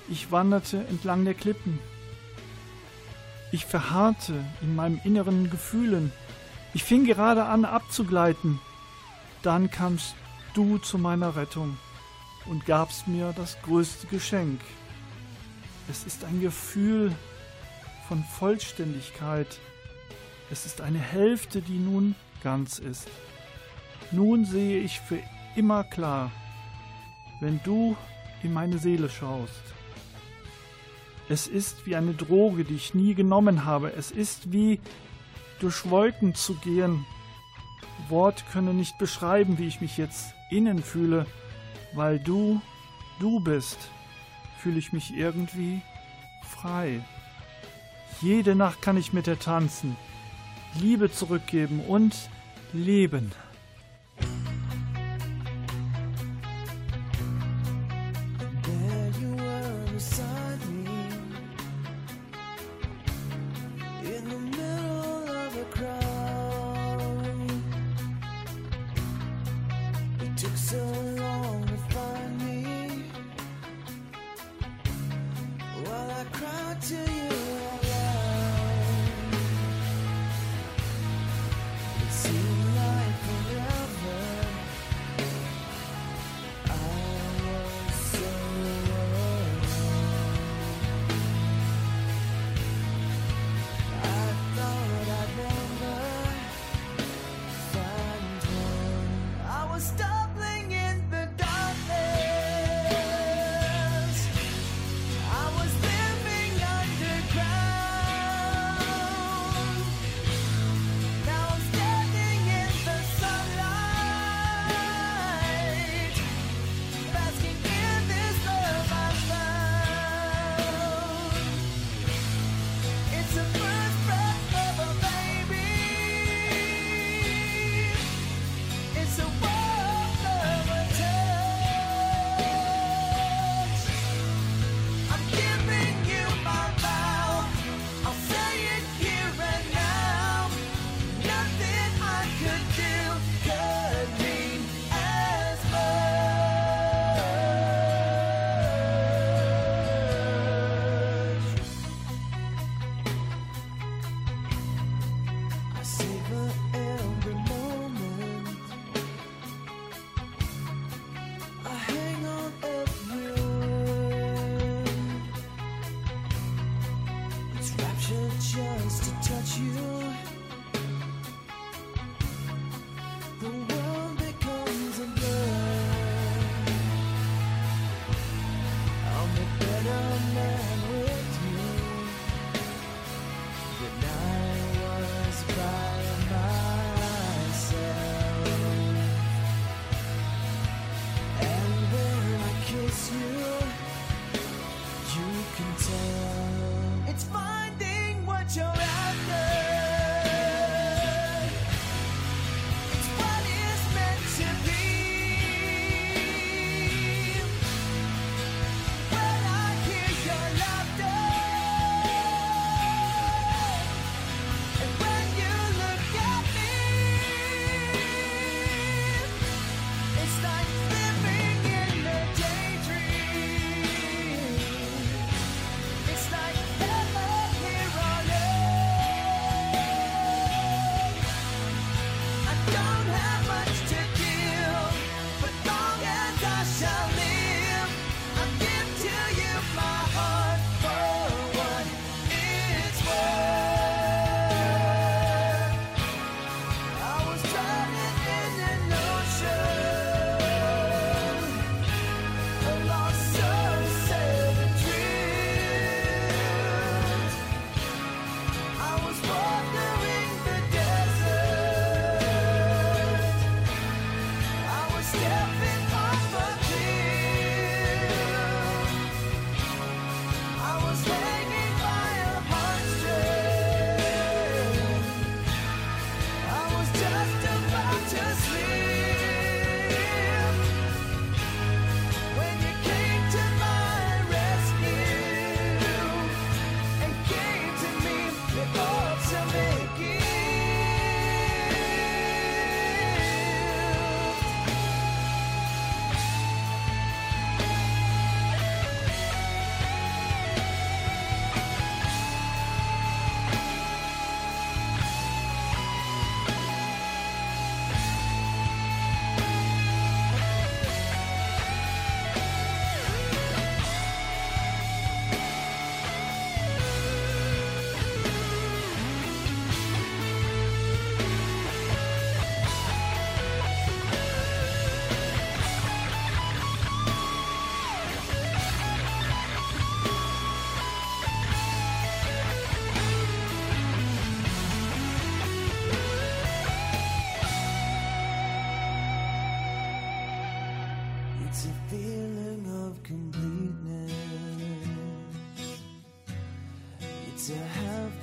Ich 0.08 0.32
wanderte 0.32 0.86
entlang 0.88 1.26
der 1.26 1.34
Klippen. 1.34 1.80
Ich 3.52 3.66
verharrte 3.66 4.34
in 4.62 4.76
meinem 4.76 5.00
inneren 5.04 5.50
Gefühlen. 5.50 6.12
Ich 6.74 6.84
fing 6.84 7.06
gerade 7.06 7.46
an 7.46 7.66
abzugleiten. 7.66 8.60
Dann 9.42 9.72
kamst 9.72 10.16
du 10.54 10.78
zu 10.78 10.98
meiner 10.98 11.36
Rettung 11.36 11.78
und 12.46 12.66
gabst 12.66 13.08
mir 13.08 13.34
das 13.36 13.58
größte 13.64 14.08
Geschenk. 14.08 14.62
Es 15.90 16.04
ist 16.06 16.24
ein 16.24 16.42
Gefühl 16.42 17.14
von 18.08 18.24
Vollständigkeit. 18.24 19.60
Es 20.52 20.66
ist 20.66 20.82
eine 20.82 21.00
Hälfte, 21.00 21.62
die 21.62 21.78
nun 21.78 22.16
ganz 22.48 22.80
ist. 22.80 23.10
Nun 24.12 24.46
sehe 24.46 24.80
ich 24.80 25.02
für 25.02 25.20
immer 25.58 25.84
klar, 25.84 26.32
wenn 27.42 27.60
du 27.66 27.98
in 28.42 28.54
meine 28.54 28.78
Seele 28.78 29.10
schaust. 29.10 29.66
Es 31.28 31.48
ist 31.48 31.86
wie 31.86 31.98
eine 31.98 32.14
Droge, 32.14 32.64
die 32.64 32.76
ich 32.76 32.94
nie 32.94 33.16
genommen 33.16 33.66
habe. 33.66 33.92
Es 33.92 34.12
ist 34.12 34.54
wie 34.54 34.80
durch 35.60 35.90
Wolken 35.90 36.36
zu 36.36 36.54
gehen. 36.56 37.06
Wort 38.08 38.46
können 38.54 38.78
nicht 38.78 38.98
beschreiben, 38.98 39.58
wie 39.58 39.68
ich 39.68 39.82
mich 39.82 39.98
jetzt 39.98 40.34
innen 40.50 40.82
fühle, 40.82 41.26
weil 41.96 42.18
du, 42.18 42.62
du 43.20 43.42
bist, 43.42 43.78
fühle 44.60 44.80
ich 44.80 44.94
mich 44.94 45.14
irgendwie 45.14 45.82
frei. 46.50 47.02
Jede 48.22 48.56
Nacht 48.56 48.82
kann 48.82 48.96
ich 48.96 49.12
mit 49.12 49.28
dir 49.28 49.38
tanzen, 49.38 49.98
Liebe 50.80 51.12
zurückgeben 51.12 51.82
und 51.82 52.16
leben. 52.74 53.32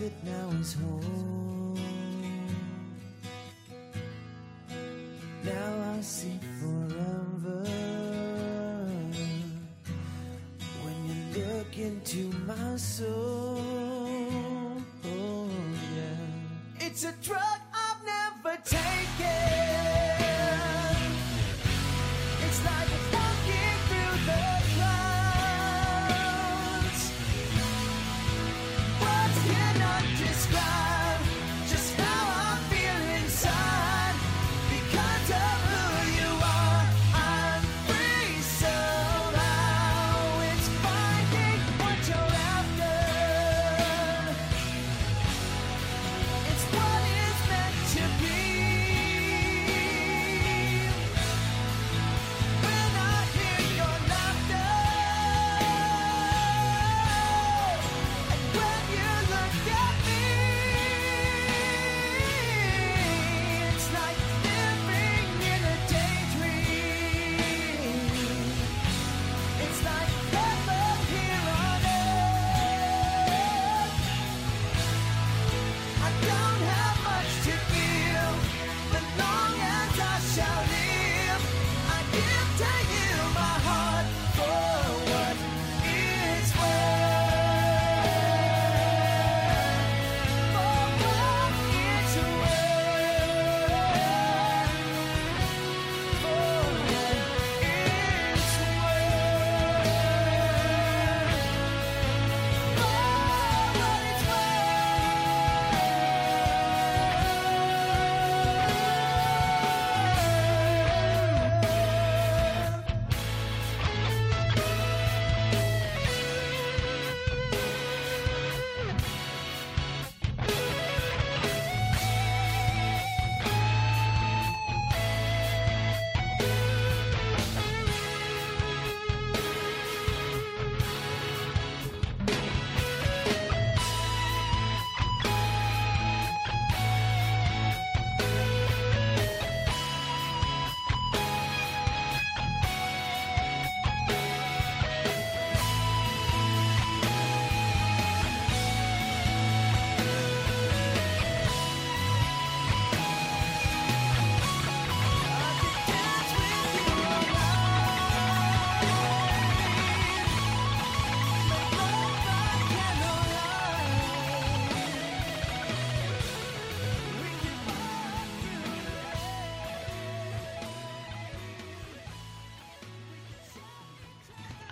that 0.04 0.24
now 0.24 0.48
is 0.60 0.74
whole. 0.74 1.78
Now 5.42 5.94
I 5.96 6.00
see 6.02 6.38
forever. 6.60 7.64
When 10.82 10.96
you 11.08 11.16
look 11.38 11.78
into 11.78 12.22
my 12.46 12.76
soul. 12.76 13.33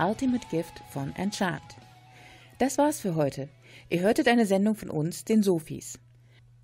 Ultimate 0.03 0.46
Gift 0.50 0.82
von 0.90 1.14
Enchant. 1.14 1.62
Das 2.59 2.76
war's 2.76 2.98
für 2.98 3.14
heute. 3.14 3.48
Ihr 3.88 4.00
hörtet 4.00 4.26
eine 4.26 4.46
Sendung 4.46 4.74
von 4.74 4.90
uns, 4.90 5.24
den 5.24 5.44
Sophies. 5.44 6.00